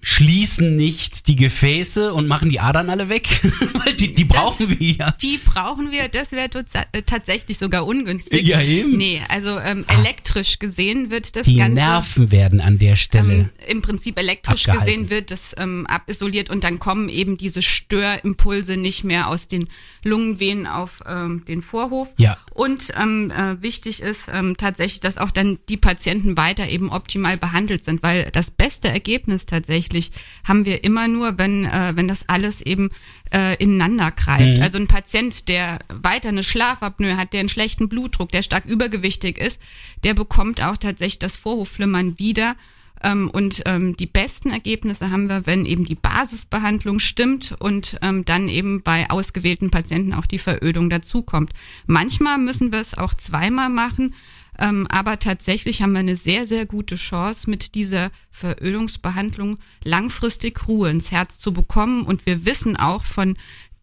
schließen 0.00 0.76
nicht 0.76 1.26
die 1.26 1.36
Gefäße 1.36 2.12
und 2.12 2.26
machen 2.28 2.48
die 2.48 2.60
Adern 2.60 2.90
alle 2.90 3.08
weg? 3.08 3.28
Weil 3.84 3.94
die, 3.94 4.14
die 4.14 4.24
brauchen 4.24 4.68
das, 4.68 4.78
wir 4.78 4.92
ja. 4.92 5.10
Die 5.22 5.38
brauchen 5.38 5.90
wir, 5.90 6.08
das 6.08 6.32
wäre 6.32 6.48
äh, 6.92 7.02
tatsächlich 7.02 7.58
sogar 7.58 7.86
ungünstig. 7.86 8.46
Ja, 8.46 8.60
eben. 8.60 8.96
Nee, 8.96 9.20
also 9.28 9.58
ähm, 9.58 9.84
ah. 9.88 9.98
elektrisch 9.98 10.58
gesehen 10.58 11.10
wird 11.10 11.36
das 11.36 11.46
die 11.46 11.56
Ganze. 11.56 11.74
Die 11.74 11.80
Nerven 11.80 12.30
werden 12.30 12.60
an 12.60 12.78
der 12.78 12.96
Stelle. 12.96 13.32
Ähm, 13.32 13.50
Im 13.66 13.82
Prinzip 13.82 14.18
elektrisch 14.18 14.68
abgehalten. 14.68 14.86
gesehen 14.86 15.10
wird 15.10 15.30
das 15.30 15.54
ähm, 15.58 15.86
abisoliert 15.86 16.50
und 16.50 16.64
dann 16.64 16.78
kommen 16.78 17.08
eben 17.08 17.36
diese 17.36 17.62
Störimpulse 17.62 18.76
nicht 18.76 19.04
mehr 19.04 19.28
aus 19.28 19.48
den 19.48 19.68
Lungenvenen 20.04 20.66
auf 20.66 21.00
ähm, 21.06 21.44
den 21.46 21.62
Vorhof. 21.62 22.14
Ja. 22.18 22.38
Und 22.54 22.92
ähm, 23.00 23.30
äh, 23.30 23.60
wichtig 23.62 24.00
ist 24.00 24.28
ähm, 24.32 24.56
tatsächlich, 24.56 25.00
dass 25.00 25.18
auch 25.18 25.30
dann 25.30 25.58
die 25.68 25.76
Patienten 25.76 26.36
weiter 26.36 26.68
eben 26.68 26.90
optimal 26.90 27.36
behandelt 27.36 27.84
sind, 27.84 28.02
weil 28.02 28.30
das 28.32 28.50
beste 28.50 28.88
Ergebnis 28.88 29.46
tatsächlich 29.46 29.87
tatsächlich 29.88 30.12
haben 30.44 30.64
wir 30.64 30.84
immer 30.84 31.08
nur, 31.08 31.38
wenn, 31.38 31.64
äh, 31.64 31.92
wenn 31.94 32.08
das 32.08 32.28
alles 32.28 32.60
eben 32.60 32.90
äh, 33.32 33.56
ineinander 33.62 34.10
greift. 34.10 34.58
Mhm. 34.58 34.62
Also 34.62 34.78
ein 34.78 34.86
Patient, 34.88 35.48
der 35.48 35.78
weiter 35.88 36.28
eine 36.28 36.42
Schlafapnoe 36.42 37.16
hat, 37.16 37.32
der 37.32 37.40
einen 37.40 37.48
schlechten 37.48 37.88
Blutdruck, 37.88 38.30
der 38.30 38.42
stark 38.42 38.66
übergewichtig 38.66 39.38
ist, 39.38 39.60
der 40.04 40.14
bekommt 40.14 40.62
auch 40.62 40.76
tatsächlich 40.76 41.18
das 41.18 41.36
Vorhofflimmern 41.36 42.18
wieder 42.18 42.56
Ähm, 43.02 43.30
und 43.30 43.62
ähm, 43.66 43.96
die 43.96 44.06
besten 44.06 44.50
Ergebnisse 44.50 45.10
haben 45.10 45.28
wir, 45.28 45.46
wenn 45.46 45.66
eben 45.66 45.84
die 45.84 45.94
Basisbehandlung 45.94 46.98
stimmt 46.98 47.54
und 47.60 47.96
ähm, 48.02 48.24
dann 48.24 48.48
eben 48.48 48.82
bei 48.82 49.08
ausgewählten 49.08 49.70
Patienten 49.70 50.12
auch 50.12 50.26
die 50.26 50.40
Verödung 50.40 50.90
dazukommt. 50.90 51.52
Manchmal 51.86 52.38
müssen 52.38 52.72
wir 52.72 52.80
es 52.80 52.98
auch 52.98 53.14
zweimal 53.14 53.68
machen. 53.68 54.14
Ähm, 54.58 54.86
aber 54.90 55.18
tatsächlich 55.18 55.82
haben 55.82 55.92
wir 55.92 56.00
eine 56.00 56.16
sehr, 56.16 56.46
sehr 56.46 56.66
gute 56.66 56.96
Chance, 56.96 57.48
mit 57.48 57.74
dieser 57.74 58.10
Verölungsbehandlung 58.30 59.58
langfristig 59.84 60.66
Ruhe 60.66 60.90
ins 60.90 61.10
Herz 61.10 61.38
zu 61.38 61.52
bekommen. 61.52 62.02
Und 62.02 62.26
wir 62.26 62.44
wissen 62.44 62.76
auch 62.76 63.04
von 63.04 63.36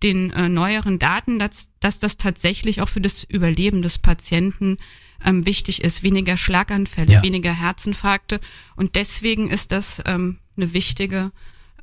den 0.03 0.31
äh, 0.31 0.49
neueren 0.49 0.99
Daten, 0.99 1.39
dass, 1.39 1.71
dass 1.79 1.99
das 1.99 2.17
tatsächlich 2.17 2.81
auch 2.81 2.89
für 2.89 3.01
das 3.01 3.23
Überleben 3.23 3.81
des 3.81 3.97
Patienten 3.97 4.77
ähm, 5.23 5.45
wichtig 5.45 5.83
ist. 5.83 6.03
Weniger 6.03 6.37
Schlaganfälle, 6.37 7.13
Ja. 7.13 7.23
weniger 7.23 7.53
Herzinfarkte. 7.53 8.39
Und 8.75 8.95
deswegen 8.95 9.49
ist 9.49 9.71
das 9.71 10.01
ähm, 10.05 10.39
eine 10.57 10.73
wichtige 10.73 11.31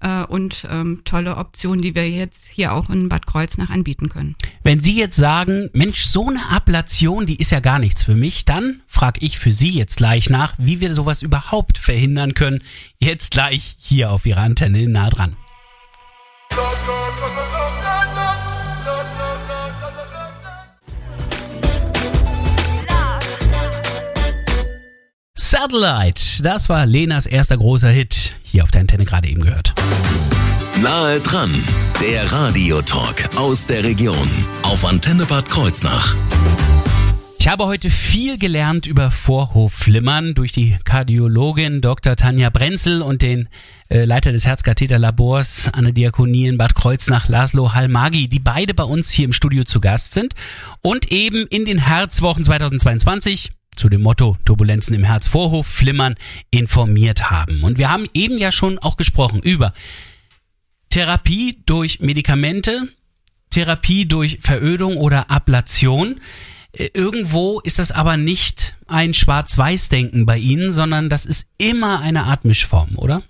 äh, 0.02 0.24
und 0.24 0.66
ähm, 0.70 1.02
tolle 1.04 1.36
Option, 1.36 1.80
die 1.80 1.94
wir 1.94 2.08
jetzt 2.08 2.48
hier 2.50 2.72
auch 2.72 2.90
in 2.90 3.08
Bad 3.08 3.26
Kreuznach 3.26 3.70
anbieten 3.70 4.08
können. 4.08 4.34
Wenn 4.62 4.80
Sie 4.80 4.96
jetzt 4.96 5.16
sagen, 5.16 5.70
Mensch, 5.72 6.04
so 6.04 6.28
eine 6.28 6.50
Ablation, 6.50 7.26
die 7.26 7.36
ist 7.36 7.52
ja 7.52 7.60
gar 7.60 7.78
nichts 7.78 8.02
für 8.02 8.14
mich, 8.14 8.44
dann 8.44 8.82
frage 8.86 9.20
ich 9.24 9.38
für 9.38 9.52
Sie 9.52 9.70
jetzt 9.70 9.96
gleich 9.96 10.28
nach, 10.28 10.54
wie 10.58 10.80
wir 10.80 10.94
sowas 10.94 11.22
überhaupt 11.22 11.78
verhindern 11.78 12.34
können. 12.34 12.62
Jetzt 12.98 13.30
gleich 13.30 13.76
hier 13.78 14.10
auf 14.10 14.26
Ihrer 14.26 14.42
Antenne 14.42 14.88
nah 14.88 15.08
dran. 15.08 15.36
Satellite, 25.52 26.42
das 26.42 26.70
war 26.70 26.86
Lenas 26.86 27.26
erster 27.26 27.58
großer 27.58 27.90
Hit, 27.90 28.36
hier 28.42 28.62
auf 28.62 28.70
der 28.70 28.80
Antenne 28.80 29.04
gerade 29.04 29.28
eben 29.28 29.42
gehört. 29.42 29.74
Nahe 30.80 31.20
dran, 31.20 31.52
der 32.00 32.32
Radiotalk 32.32 33.28
aus 33.36 33.66
der 33.66 33.84
Region 33.84 34.30
auf 34.62 34.86
Antenne 34.86 35.26
Bad 35.26 35.50
Kreuznach. 35.50 36.16
Ich 37.38 37.48
habe 37.48 37.66
heute 37.66 37.90
viel 37.90 38.38
gelernt 38.38 38.86
über 38.86 39.10
Vorhofflimmern 39.10 40.32
durch 40.32 40.52
die 40.52 40.78
Kardiologin 40.84 41.82
Dr. 41.82 42.16
Tanja 42.16 42.48
Brenzel 42.48 43.02
und 43.02 43.20
den 43.20 43.50
äh, 43.90 44.06
Leiter 44.06 44.32
des 44.32 44.46
Herzkatheterlabors 44.46 45.68
an 45.74 45.84
der 45.84 45.92
Diakonie 45.92 46.46
in 46.46 46.56
Bad 46.56 46.74
Kreuznach, 46.74 47.28
Laszlo 47.28 47.74
Halmagi, 47.74 48.26
die 48.26 48.38
beide 48.38 48.72
bei 48.72 48.84
uns 48.84 49.10
hier 49.10 49.26
im 49.26 49.34
Studio 49.34 49.64
zu 49.64 49.80
Gast 49.80 50.14
sind 50.14 50.34
und 50.80 51.12
eben 51.12 51.46
in 51.48 51.66
den 51.66 51.76
Herzwochen 51.76 52.42
2022 52.42 53.52
zu 53.76 53.88
dem 53.88 54.02
Motto 54.02 54.36
Turbulenzen 54.44 54.94
im 54.94 55.04
Herzvorhof 55.04 55.66
flimmern 55.66 56.14
informiert 56.50 57.30
haben. 57.30 57.62
Und 57.62 57.78
wir 57.78 57.90
haben 57.90 58.06
eben 58.14 58.38
ja 58.38 58.52
schon 58.52 58.78
auch 58.78 58.96
gesprochen 58.96 59.40
über 59.40 59.72
Therapie 60.90 61.62
durch 61.64 62.00
Medikamente, 62.00 62.88
Therapie 63.50 64.06
durch 64.06 64.38
Verödung 64.42 64.96
oder 64.96 65.30
Ablation. 65.30 66.20
Äh, 66.72 66.90
Irgendwo 66.94 67.60
ist 67.60 67.78
das 67.78 67.92
aber 67.92 68.16
nicht 68.16 68.76
ein 68.86 69.14
Schwarz-Weiß-Denken 69.14 70.26
bei 70.26 70.38
Ihnen, 70.38 70.72
sondern 70.72 71.08
das 71.08 71.26
ist 71.26 71.46
immer 71.58 72.00
eine 72.00 72.24
Art 72.24 72.44
Mischform, 72.44 72.96
oder? 72.96 73.22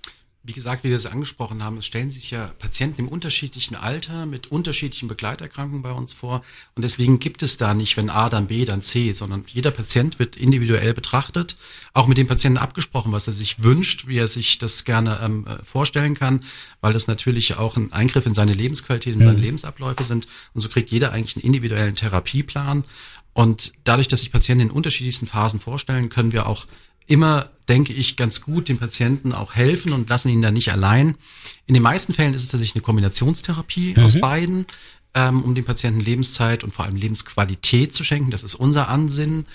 Wie 0.45 0.51
gesagt, 0.51 0.83
wie 0.83 0.89
wir 0.89 0.97
es 0.97 1.05
angesprochen 1.05 1.63
haben, 1.63 1.77
es 1.77 1.85
stellen 1.85 2.11
sich 2.11 2.29
ja 2.29 2.51
Patienten 2.59 2.99
im 2.99 3.07
unterschiedlichen 3.07 3.75
Alter 3.75 4.25
mit 4.25 4.51
unterschiedlichen 4.51 5.07
Begleiterkrankungen 5.07 5.81
bei 5.81 5.93
uns 5.93 6.13
vor. 6.13 6.41
Und 6.75 6.83
deswegen 6.83 7.19
gibt 7.19 7.43
es 7.43 7.55
da 7.55 7.73
nicht, 7.73 7.95
wenn 7.95 8.09
A, 8.09 8.27
dann 8.27 8.47
B, 8.47 8.65
dann 8.65 8.81
C, 8.81 9.13
sondern 9.13 9.45
jeder 9.47 9.71
Patient 9.71 10.19
wird 10.19 10.35
individuell 10.35 10.93
betrachtet, 10.93 11.55
auch 11.93 12.07
mit 12.07 12.17
dem 12.17 12.27
Patienten 12.27 12.57
abgesprochen, 12.57 13.13
was 13.13 13.25
er 13.27 13.31
sich 13.31 13.63
wünscht, 13.63 14.05
wie 14.07 14.17
er 14.17 14.27
sich 14.27 14.57
das 14.57 14.83
gerne 14.83 15.21
ähm, 15.23 15.47
äh, 15.47 15.63
vorstellen 15.63 16.13
kann, 16.13 16.41
weil 16.81 16.91
das 16.91 17.07
natürlich 17.07 17.55
auch 17.55 17.77
ein 17.77 17.93
Eingriff 17.93 18.25
in 18.25 18.33
seine 18.33 18.53
Lebensqualität, 18.53 19.15
in 19.15 19.23
seine 19.23 19.39
Lebensabläufe 19.39 20.03
sind. 20.03 20.27
Und 20.53 20.59
so 20.59 20.67
kriegt 20.67 20.91
jeder 20.91 21.13
eigentlich 21.13 21.37
einen 21.37 21.45
individuellen 21.45 21.95
Therapieplan. 21.95 22.83
Und 23.31 23.71
dadurch, 23.85 24.09
dass 24.09 24.19
sich 24.19 24.31
Patienten 24.31 24.67
in 24.67 24.71
unterschiedlichsten 24.71 25.25
Phasen 25.25 25.61
vorstellen, 25.61 26.09
können 26.09 26.33
wir 26.33 26.47
auch 26.47 26.67
immer, 27.07 27.49
denke 27.67 27.93
ich, 27.93 28.17
ganz 28.17 28.41
gut 28.41 28.69
dem 28.69 28.77
Patienten 28.77 29.33
auch 29.33 29.55
helfen 29.55 29.93
und 29.93 30.09
lassen 30.09 30.29
ihn 30.29 30.41
da 30.41 30.51
nicht 30.51 30.71
allein. 30.71 31.15
In 31.65 31.73
den 31.73 31.83
meisten 31.83 32.13
Fällen 32.13 32.33
ist 32.33 32.43
es 32.43 32.49
tatsächlich 32.49 32.75
eine 32.75 32.83
Kombinationstherapie 32.83 33.95
aus 33.97 34.19
beiden, 34.19 34.65
ähm, 35.13 35.43
um 35.43 35.55
dem 35.55 35.65
Patienten 35.65 35.99
Lebenszeit 35.99 36.63
und 36.63 36.73
vor 36.73 36.85
allem 36.85 36.95
Lebensqualität 36.95 37.93
zu 37.93 38.03
schenken. 38.03 38.31
Das 38.31 38.43
ist 38.43 38.55
unser 38.55 38.89
Ansinnen, 38.89 39.45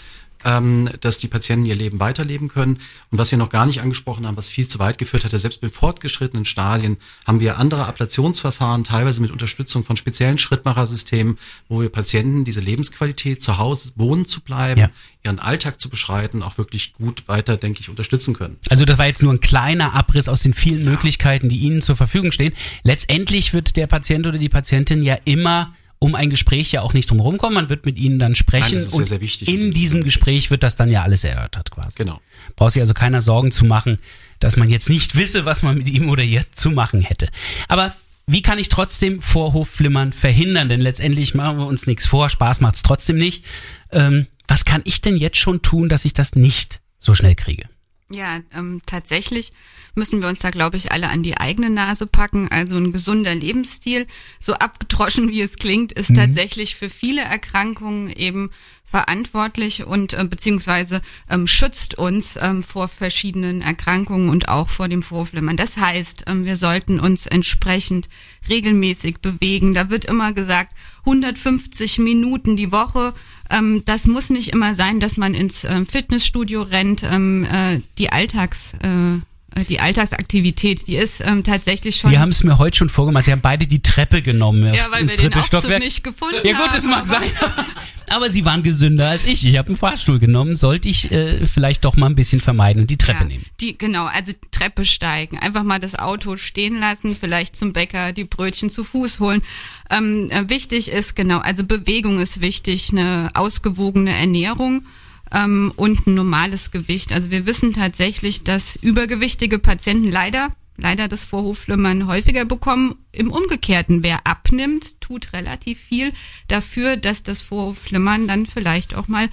ähm, 0.45 0.89
dass 1.01 1.19
die 1.19 1.29
Patienten 1.29 1.67
ihr 1.67 1.75
Leben 1.75 2.01
weiterleben 2.01 2.49
können. 2.49 2.79
Und 3.11 3.19
was 3.19 3.31
wir 3.31 3.39
noch 3.39 3.49
gar 3.51 3.67
nicht 3.67 3.81
angesprochen 3.83 4.27
haben, 4.27 4.37
was 4.37 4.49
viel 4.49 4.67
zu 4.69 4.79
weit 4.79 4.99
geführt 4.99 5.25
hatte, 5.25 5.39
selbst 5.39 5.63
mit 5.63 5.73
fortgeschrittenen 5.73 6.45
Stadien 6.45 6.97
haben 7.27 7.41
wir 7.41 7.59
andere 7.59 7.87
Ablationsverfahren, 7.87 8.85
teilweise 8.85 9.21
mit 9.21 9.31
Unterstützung 9.31 9.85
von 9.85 9.97
speziellen 9.97 10.39
Schrittmachersystemen, 10.39 11.39
wo 11.69 11.81
wir 11.81 11.89
Patienten 11.89 12.45
diese 12.45 12.61
Lebensqualität 12.61 13.43
zu 13.43 13.59
Hause 13.59 13.93
wohnen 13.97 14.27
zu 14.27 14.41
bleiben, 14.41 14.81
Ja. 14.81 14.91
ihren 15.25 15.39
Alltag 15.39 15.81
zu 15.81 15.89
beschreiten, 15.89 16.43
auch 16.43 16.59
wirklich 16.59 16.93
gut 16.95 17.27
weiter, 17.29 17.57
denke 17.57 17.81
ich, 17.81 17.89
unterstützen 17.89 18.35
können. 18.35 18.59
Also 18.69 18.85
das 18.85 18.99
war 18.99 19.07
jetzt 19.07 19.23
nur 19.23 19.33
ein 19.33 19.41
kleiner 19.41 19.95
Abriss 19.95 20.29
aus 20.29 20.43
den 20.43 20.55
vielen 20.55 20.85
Möglichkeiten, 20.85 21.49
die 21.49 21.59
Ihnen 21.59 21.83
zur 21.83 21.97
Verfügung 21.97 22.33
stehen. 22.33 22.53
Letztendlich 22.83 23.53
wird 23.53 23.77
der 23.77 23.87
Patient 23.87 24.27
oder 24.27 24.39
die 24.39 24.49
Patientin 24.49 25.03
ja 25.03 25.17
immer 25.25 25.75
um 25.99 26.15
ein 26.15 26.31
Gespräch 26.31 26.73
ja 26.73 26.83
auch 26.83 26.95
nicht 26.95 27.11
drum 27.11 27.21
rumkommen. 27.21 27.55
Man 27.55 27.69
wird 27.69 27.87
mit 27.87 27.99
Ihnen 27.99 28.19
dann 28.19 28.35
sprechen 28.35 28.65
Nein, 28.65 28.75
das 28.75 28.83
ist 28.85 28.91
sehr, 28.93 28.99
und 29.01 29.07
sehr 29.07 29.21
wichtig, 29.21 29.49
in 29.49 29.73
diesem. 29.73 30.05
Gespräch 30.05 30.51
wird 30.51 30.63
das 30.63 30.77
dann 30.77 30.91
ja 30.91 31.03
alles 31.03 31.25
erörtert 31.25 31.71
quasi. 31.71 31.97
Genau. 31.99 32.21
Braucht 32.57 32.73
sich 32.73 32.83
also 32.83 32.95
keiner 32.95 33.21
Sorgen 33.21 33.51
zu 33.51 33.65
machen, 33.65 33.99
dass 34.39 34.57
man 34.57 34.71
jetzt 34.71 34.89
nicht 34.89 35.17
wisse, 35.17 35.45
was 35.45 35.63
man 35.63 35.77
mit 35.77 35.89
ihm 35.89 36.09
oder 36.09 36.23
ihr 36.23 36.45
zu 36.53 36.71
machen 36.71 37.01
hätte. 37.01 37.29
Aber 37.67 37.95
wie 38.27 38.43
kann 38.43 38.59
ich 38.59 38.69
trotzdem 38.69 39.21
Vorhofflimmern 39.21 40.13
verhindern? 40.13 40.69
Denn 40.69 40.81
letztendlich 40.81 41.35
machen 41.35 41.59
wir 41.59 41.67
uns 41.67 41.87
nichts 41.87 42.07
vor, 42.07 42.29
Spaß 42.29 42.61
macht's 42.61 42.83
trotzdem 42.83 43.17
nicht. 43.17 43.45
Ähm, 43.91 44.27
was 44.47 44.65
kann 44.65 44.83
ich 44.85 45.01
denn 45.01 45.17
jetzt 45.17 45.39
schon 45.39 45.63
tun, 45.63 45.89
dass 45.89 46.05
ich 46.05 46.13
das 46.13 46.35
nicht 46.35 46.81
so 46.99 47.15
schnell 47.15 47.35
kriege? 47.35 47.69
Ja, 48.11 48.41
ähm, 48.57 48.81
tatsächlich 48.87 49.53
müssen 49.95 50.23
wir 50.23 50.29
uns 50.29 50.39
da, 50.39 50.51
glaube 50.51 50.79
ich, 50.79 50.93
alle 50.93 51.11
an 51.11 51.23
die 51.23 51.37
eigene 51.37 51.69
Nase 51.69 52.07
packen. 52.07 52.49
Also 52.51 52.77
ein 52.77 52.93
gesunder 52.93 53.35
Lebensstil, 53.35 54.07
so 54.39 54.55
abgedroschen 54.55 55.29
wie 55.29 55.43
es 55.43 55.57
klingt, 55.57 55.93
ist 55.93 56.15
tatsächlich 56.17 56.77
für 56.77 56.89
viele 56.89 57.21
Erkrankungen 57.21 58.09
eben 58.11 58.51
verantwortlich 58.89 59.85
und 59.85 60.15
äh, 60.15 60.25
beziehungsweise 60.25 61.03
ähm, 61.29 61.47
schützt 61.47 61.99
uns 61.99 62.39
ähm, 62.41 62.63
vor 62.63 62.89
verschiedenen 62.89 63.61
Erkrankungen 63.61 64.31
und 64.31 64.49
auch 64.49 64.71
vor 64.71 64.89
dem 64.89 65.03
Vorflimmern. 65.03 65.59
Das 65.59 65.77
heißt, 65.77 66.25
ähm, 66.27 66.47
wir 66.47 66.57
sollten 66.57 66.99
uns 66.99 67.27
entsprechend 67.27 68.09
regelmäßig 68.49 69.19
bewegen. 69.19 69.75
Da 69.75 69.91
wird 69.91 70.07
immer 70.07 70.33
gesagt, 70.33 70.73
150 71.01 71.99
Minuten 71.99 72.57
die 72.57 72.73
Woche. 72.73 73.13
Ähm, 73.51 73.83
das 73.85 74.07
muss 74.07 74.31
nicht 74.31 74.53
immer 74.53 74.75
sein, 74.75 75.01
dass 75.01 75.17
man 75.17 75.35
ins 75.35 75.65
ähm, 75.65 75.87
Fitnessstudio 75.87 76.63
rennt. 76.63 77.03
Ähm, 77.03 77.45
äh, 77.45 77.81
die 77.99 78.11
Alltags 78.11 78.73
äh, 78.83 79.21
die 79.69 79.81
Alltagsaktivität, 79.81 80.87
die 80.87 80.97
ist 80.97 81.21
ähm, 81.21 81.43
tatsächlich 81.43 81.97
schon. 81.97 82.11
Sie 82.11 82.19
haben 82.19 82.31
es 82.31 82.45
mir 82.45 82.59
heute 82.59 82.77
schon 82.77 82.89
vorgemacht. 82.89 83.25
Sie 83.25 83.33
haben 83.33 83.41
beide 83.41 83.67
die 83.67 83.83
Treppe 83.83 84.23
genommen 84.23 84.65
ja, 84.67 84.73
aufs- 84.83 84.91
weil 84.93 85.03
ins 85.03 85.13
wir 85.13 85.17
den 85.19 85.25
dritte 85.31 85.41
Aufzug 85.41 85.61
Stockwerk. 85.61 85.83
nicht 85.83 86.05
gefunden 86.05 86.37
Ja 86.45 86.53
gut, 86.53 86.67
haben. 86.69 86.75
das 86.75 86.85
mag 86.87 87.07
sein. 87.07 87.23
Aber 88.11 88.31
Sie 88.31 88.45
waren 88.47 88.63
gesünder 88.63 89.09
als 89.09 89.25
ich. 89.27 89.45
Ich 89.45 89.59
habe 89.59 89.69
einen 89.69 89.77
Fahrstuhl 89.77 90.19
genommen. 90.19 90.57
Sollte 90.57 90.89
ich 90.89 91.11
äh, 91.13 91.47
vielleicht 91.47 91.85
doch 91.85 91.97
mal 91.97 92.07
ein 92.07 92.15
bisschen 92.15 92.41
vermeiden 92.41 92.83
und 92.83 92.91
die 92.91 92.97
Treppe 92.97 93.25
Ja, 93.25 93.29
nehmen. 93.29 93.45
Die, 93.61 93.77
genau, 93.77 94.07
also 94.07 94.33
Treppe 94.51 94.87
steigen, 94.87 95.39
einfach 95.39 95.63
mal 95.63 95.79
das 95.79 95.99
Auto 95.99 96.37
stehen 96.39 96.79
lassen, 96.81 97.15
vielleicht 97.19 97.57
zum 97.57 97.73
Bäcker 97.75 98.13
die 98.15 98.25
Brötchen 98.25 98.71
zu 98.71 98.83
Fuß 98.85 99.21
holen. 99.21 99.43
Ähm, 99.91 100.31
äh, 100.31 100.49
wichtig 100.49 100.91
ist, 100.91 101.17
genau, 101.17 101.39
also 101.39 101.65
Bewegung 101.65 102.19
ist 102.21 102.41
wichtig, 102.41 102.91
eine 102.93 103.31
ausgewogene 103.35 104.15
Ernährung 104.17 104.85
ähm, 105.33 105.73
und 105.77 106.07
ein 106.07 106.15
normales 106.15 106.71
Gewicht. 106.71 107.13
Also 107.13 107.31
wir 107.31 107.47
wissen 107.47 107.73
tatsächlich, 107.73 108.45
dass 108.45 108.77
übergewichtige 108.77 109.59
Patienten 109.59 110.11
leider 110.11 110.53
leider 110.79 111.09
das 111.09 111.25
Vorhofflimmern 111.25 112.07
häufiger 112.07 112.45
bekommen. 112.45 112.95
Im 113.13 113.31
Umgekehrten, 113.31 114.03
wer 114.03 114.27
abnimmt, 114.27 115.01
tut 115.01 115.33
relativ 115.33 115.81
viel 115.81 116.13
dafür, 116.47 116.97
dass 116.97 117.23
das 117.23 117.43
Vorhofflimmern 117.43 118.29
dann 118.29 118.47
vielleicht 118.47 118.95
auch 118.95 119.09
mal 119.09 119.29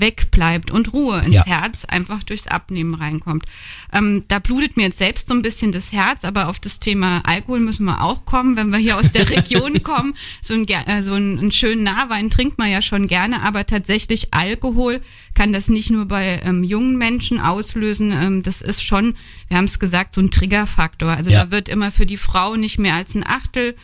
wegbleibt 0.00 0.70
und 0.70 0.92
Ruhe 0.92 1.18
ins 1.24 1.34
Ja. 1.34 1.44
Herz 1.46 1.84
einfach 1.84 2.22
durchs 2.22 2.46
Abnehmen 2.46 2.94
reinkommt. 2.94 3.44
Ähm, 3.92 4.24
da 4.28 4.38
blutet 4.38 4.76
mir 4.76 4.84
jetzt 4.84 4.98
selbst 4.98 5.28
so 5.28 5.34
ein 5.34 5.42
bisschen 5.42 5.72
das 5.72 5.92
Herz, 5.92 6.24
aber 6.24 6.48
auf 6.48 6.58
das 6.58 6.80
Thema 6.80 7.22
Alkohol 7.24 7.60
müssen 7.60 7.84
wir 7.84 8.02
auch 8.02 8.24
kommen, 8.26 8.56
wenn 8.56 8.70
wir 8.70 8.78
hier 8.78 8.96
aus 8.98 9.12
der 9.12 9.28
Region 9.30 9.82
kommen. 9.82 10.14
So, 10.42 10.54
ein, 10.54 10.66
äh, 10.68 11.02
so 11.02 11.14
einen, 11.14 11.38
einen 11.38 11.52
schönen 11.52 11.82
Nahwein 11.82 12.30
trinkt 12.30 12.58
man 12.58 12.70
ja 12.70 12.82
schon 12.82 13.06
gerne, 13.06 13.42
aber 13.42 13.66
tatsächlich 13.66 14.32
Alkohol 14.34 15.00
kann 15.34 15.52
das 15.52 15.68
nicht 15.68 15.90
nur 15.90 16.06
bei 16.06 16.40
ähm, 16.44 16.62
jungen 16.64 16.96
Menschen 16.96 17.40
auslösen. 17.40 18.12
Ähm, 18.12 18.42
das 18.42 18.60
ist 18.62 18.82
schon, 18.82 19.14
wir 19.48 19.56
haben 19.56 19.64
es 19.66 19.78
gesagt, 19.78 20.14
so 20.14 20.20
ein 20.20 20.30
Triggerfaktor. 20.30 21.10
Also 21.10 21.30
Ja. 21.30 21.44
da 21.44 21.50
wird 21.50 21.68
immer 21.68 21.90
für 21.92 22.06
die 22.06 22.16
Frau 22.16 22.56
nicht 22.56 22.78
mehr 22.78 22.94
als 22.94 23.14
ein 23.14 23.26
Achtel 23.26 23.74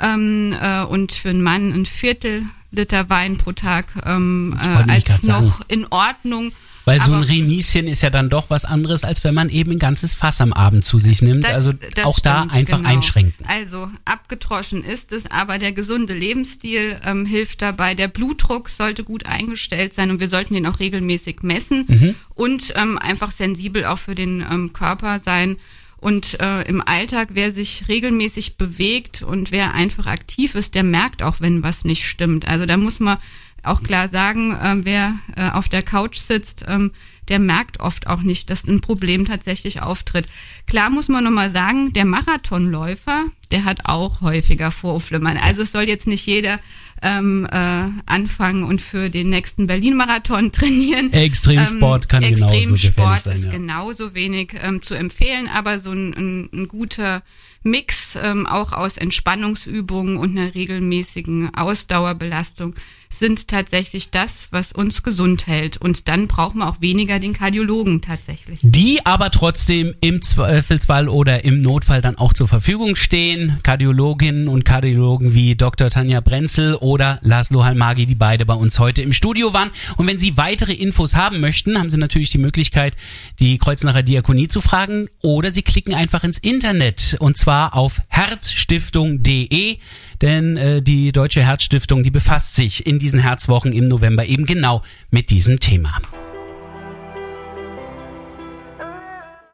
ähm, 0.00 0.54
äh, 0.60 0.82
und 0.84 1.12
für 1.12 1.30
einen 1.30 1.42
Mann 1.42 1.72
ein 1.72 1.86
Viertel 1.86 2.44
Liter 2.74 3.08
Wein 3.10 3.38
pro 3.38 3.52
Tag 3.52 3.86
ähm, 4.04 4.58
äh, 4.60 4.90
als 4.90 5.22
noch 5.22 5.40
sagen. 5.40 5.52
in 5.68 5.86
Ordnung. 5.90 6.52
Weil 6.86 7.00
so 7.00 7.12
ein 7.12 7.18
Aber- 7.22 7.28
Renieschen 7.30 7.86
ist 7.86 8.02
ja 8.02 8.10
dann 8.10 8.28
doch 8.28 8.50
was 8.50 8.66
anderes, 8.66 9.04
als 9.04 9.24
wenn 9.24 9.32
man 9.32 9.48
eben 9.48 9.72
ein 9.72 9.78
ganzes 9.78 10.12
Fass 10.12 10.42
am 10.42 10.52
Abend 10.52 10.84
zu 10.84 10.98
sich 10.98 11.22
nimmt. 11.22 11.44
Das- 11.44 11.52
also 11.54 11.72
das 11.72 12.04
auch 12.04 12.18
da 12.20 12.40
stimmt, 12.40 12.52
einfach 12.52 12.76
genau. 12.76 12.88
einschränken. 12.90 13.46
Also 13.48 13.90
abgetroschen 14.04 14.84
ist 14.84 15.10
es, 15.12 15.30
aber 15.30 15.58
der 15.58 15.72
gesunde 15.72 16.12
Lebensstil 16.12 17.00
ähm, 17.02 17.24
hilft 17.24 17.62
dabei. 17.62 17.94
Der 17.94 18.08
Blutdruck 18.08 18.68
sollte 18.68 19.02
gut 19.02 19.24
eingestellt 19.24 19.94
sein 19.94 20.10
und 20.10 20.20
wir 20.20 20.28
sollten 20.28 20.52
den 20.52 20.66
auch 20.66 20.78
regelmäßig 20.78 21.38
messen 21.42 21.86
Mhm. 21.88 22.14
und 22.34 22.74
ähm, 22.76 22.98
einfach 22.98 23.32
sensibel 23.32 23.86
auch 23.86 23.98
für 23.98 24.14
den 24.14 24.44
ähm, 24.50 24.74
Körper 24.74 25.20
sein. 25.20 25.56
Und 26.04 26.38
äh, 26.38 26.60
im 26.68 26.82
Alltag, 26.86 27.28
wer 27.30 27.50
sich 27.50 27.88
regelmäßig 27.88 28.58
bewegt 28.58 29.22
und 29.22 29.50
wer 29.50 29.72
einfach 29.72 30.04
aktiv 30.04 30.54
ist, 30.54 30.74
der 30.74 30.82
merkt 30.82 31.22
auch, 31.22 31.40
wenn 31.40 31.62
was 31.62 31.86
nicht 31.86 32.06
stimmt. 32.06 32.46
Also 32.46 32.66
da 32.66 32.76
muss 32.76 33.00
man 33.00 33.16
auch 33.62 33.82
klar 33.82 34.10
sagen, 34.10 34.54
ähm, 34.62 34.84
wer 34.84 35.14
äh, 35.34 35.48
auf 35.48 35.70
der 35.70 35.80
Couch 35.80 36.18
sitzt, 36.18 36.66
ähm, 36.68 36.90
der 37.28 37.38
merkt 37.38 37.80
oft 37.80 38.06
auch 38.06 38.20
nicht, 38.20 38.50
dass 38.50 38.64
ein 38.64 38.82
Problem 38.82 39.24
tatsächlich 39.24 39.80
auftritt. 39.80 40.26
Klar 40.66 40.90
muss 40.90 41.08
man 41.08 41.24
nochmal 41.24 41.48
sagen, 41.48 41.94
der 41.94 42.04
Marathonläufer, 42.04 43.24
der 43.50 43.64
hat 43.64 43.86
auch 43.86 44.20
häufiger 44.20 44.72
Vorflimmern. 44.72 45.38
Also 45.38 45.62
es 45.62 45.72
soll 45.72 45.84
jetzt 45.84 46.06
nicht 46.06 46.26
jeder 46.26 46.60
ähm, 47.04 47.46
äh, 47.50 47.84
anfangen 48.06 48.64
und 48.64 48.80
für 48.80 49.10
den 49.10 49.28
nächsten 49.28 49.66
Berlin-Marathon 49.66 50.50
trainieren. 50.52 51.12
Extremsport 51.12 52.08
kann 52.08 52.22
genauso 52.22 52.46
gefährlich 52.46 52.72
Extremsport 52.72 53.26
ist 53.26 53.44
ja. 53.44 53.50
genauso 53.50 54.14
wenig 54.14 54.54
ähm, 54.60 54.82
zu 54.82 54.94
empfehlen, 54.94 55.48
aber 55.48 55.78
so 55.78 55.92
ein, 55.92 56.14
ein, 56.14 56.48
ein 56.52 56.68
guter 56.68 57.22
Mix 57.64 58.16
ähm, 58.22 58.46
auch 58.46 58.72
aus 58.72 58.96
Entspannungsübungen 58.96 60.16
und 60.16 60.38
einer 60.38 60.54
regelmäßigen 60.54 61.54
Ausdauerbelastung 61.54 62.74
sind 63.18 63.48
tatsächlich 63.48 64.10
das, 64.10 64.48
was 64.50 64.72
uns 64.72 65.02
gesund 65.02 65.46
hält. 65.46 65.76
Und 65.76 66.08
dann 66.08 66.26
braucht 66.26 66.54
man 66.54 66.68
auch 66.68 66.80
weniger 66.80 67.18
den 67.18 67.32
Kardiologen 67.32 68.02
tatsächlich. 68.02 68.60
Die 68.62 69.04
aber 69.04 69.30
trotzdem 69.30 69.94
im 70.00 70.22
Zweifelsfall 70.22 71.08
oder 71.08 71.44
im 71.44 71.62
Notfall 71.62 72.02
dann 72.02 72.16
auch 72.16 72.32
zur 72.32 72.48
Verfügung 72.48 72.96
stehen. 72.96 73.58
Kardiologinnen 73.62 74.48
und 74.48 74.64
Kardiologen 74.64 75.34
wie 75.34 75.54
Dr. 75.54 75.90
Tanja 75.90 76.20
Brenzel 76.20 76.74
oder 76.76 77.18
Laszlo 77.22 77.64
Halmagi, 77.64 78.06
die 78.06 78.14
beide 78.14 78.46
bei 78.46 78.54
uns 78.54 78.78
heute 78.78 79.02
im 79.02 79.12
Studio 79.12 79.52
waren. 79.52 79.70
Und 79.96 80.06
wenn 80.06 80.18
Sie 80.18 80.36
weitere 80.36 80.72
Infos 80.72 81.14
haben 81.14 81.40
möchten, 81.40 81.78
haben 81.78 81.90
Sie 81.90 81.98
natürlich 81.98 82.30
die 82.30 82.38
Möglichkeit, 82.38 82.96
die 83.38 83.58
Kreuznacher 83.58 84.02
Diakonie 84.02 84.48
zu 84.48 84.60
fragen 84.60 85.08
oder 85.22 85.50
Sie 85.50 85.62
klicken 85.62 85.94
einfach 85.94 86.24
ins 86.24 86.38
Internet 86.38 87.16
und 87.20 87.36
zwar 87.54 87.76
auf 87.76 88.02
herzstiftung.de, 88.08 89.78
denn 90.20 90.56
äh, 90.56 90.82
die 90.82 91.12
Deutsche 91.12 91.44
Herzstiftung, 91.44 92.02
die 92.02 92.10
befasst 92.10 92.56
sich 92.56 92.84
in 92.84 92.98
diesen 92.98 93.20
Herzwochen 93.20 93.72
im 93.72 93.84
November 93.84 94.24
eben 94.26 94.44
genau 94.44 94.82
mit 95.12 95.30
diesem 95.30 95.60
Thema. 95.60 96.00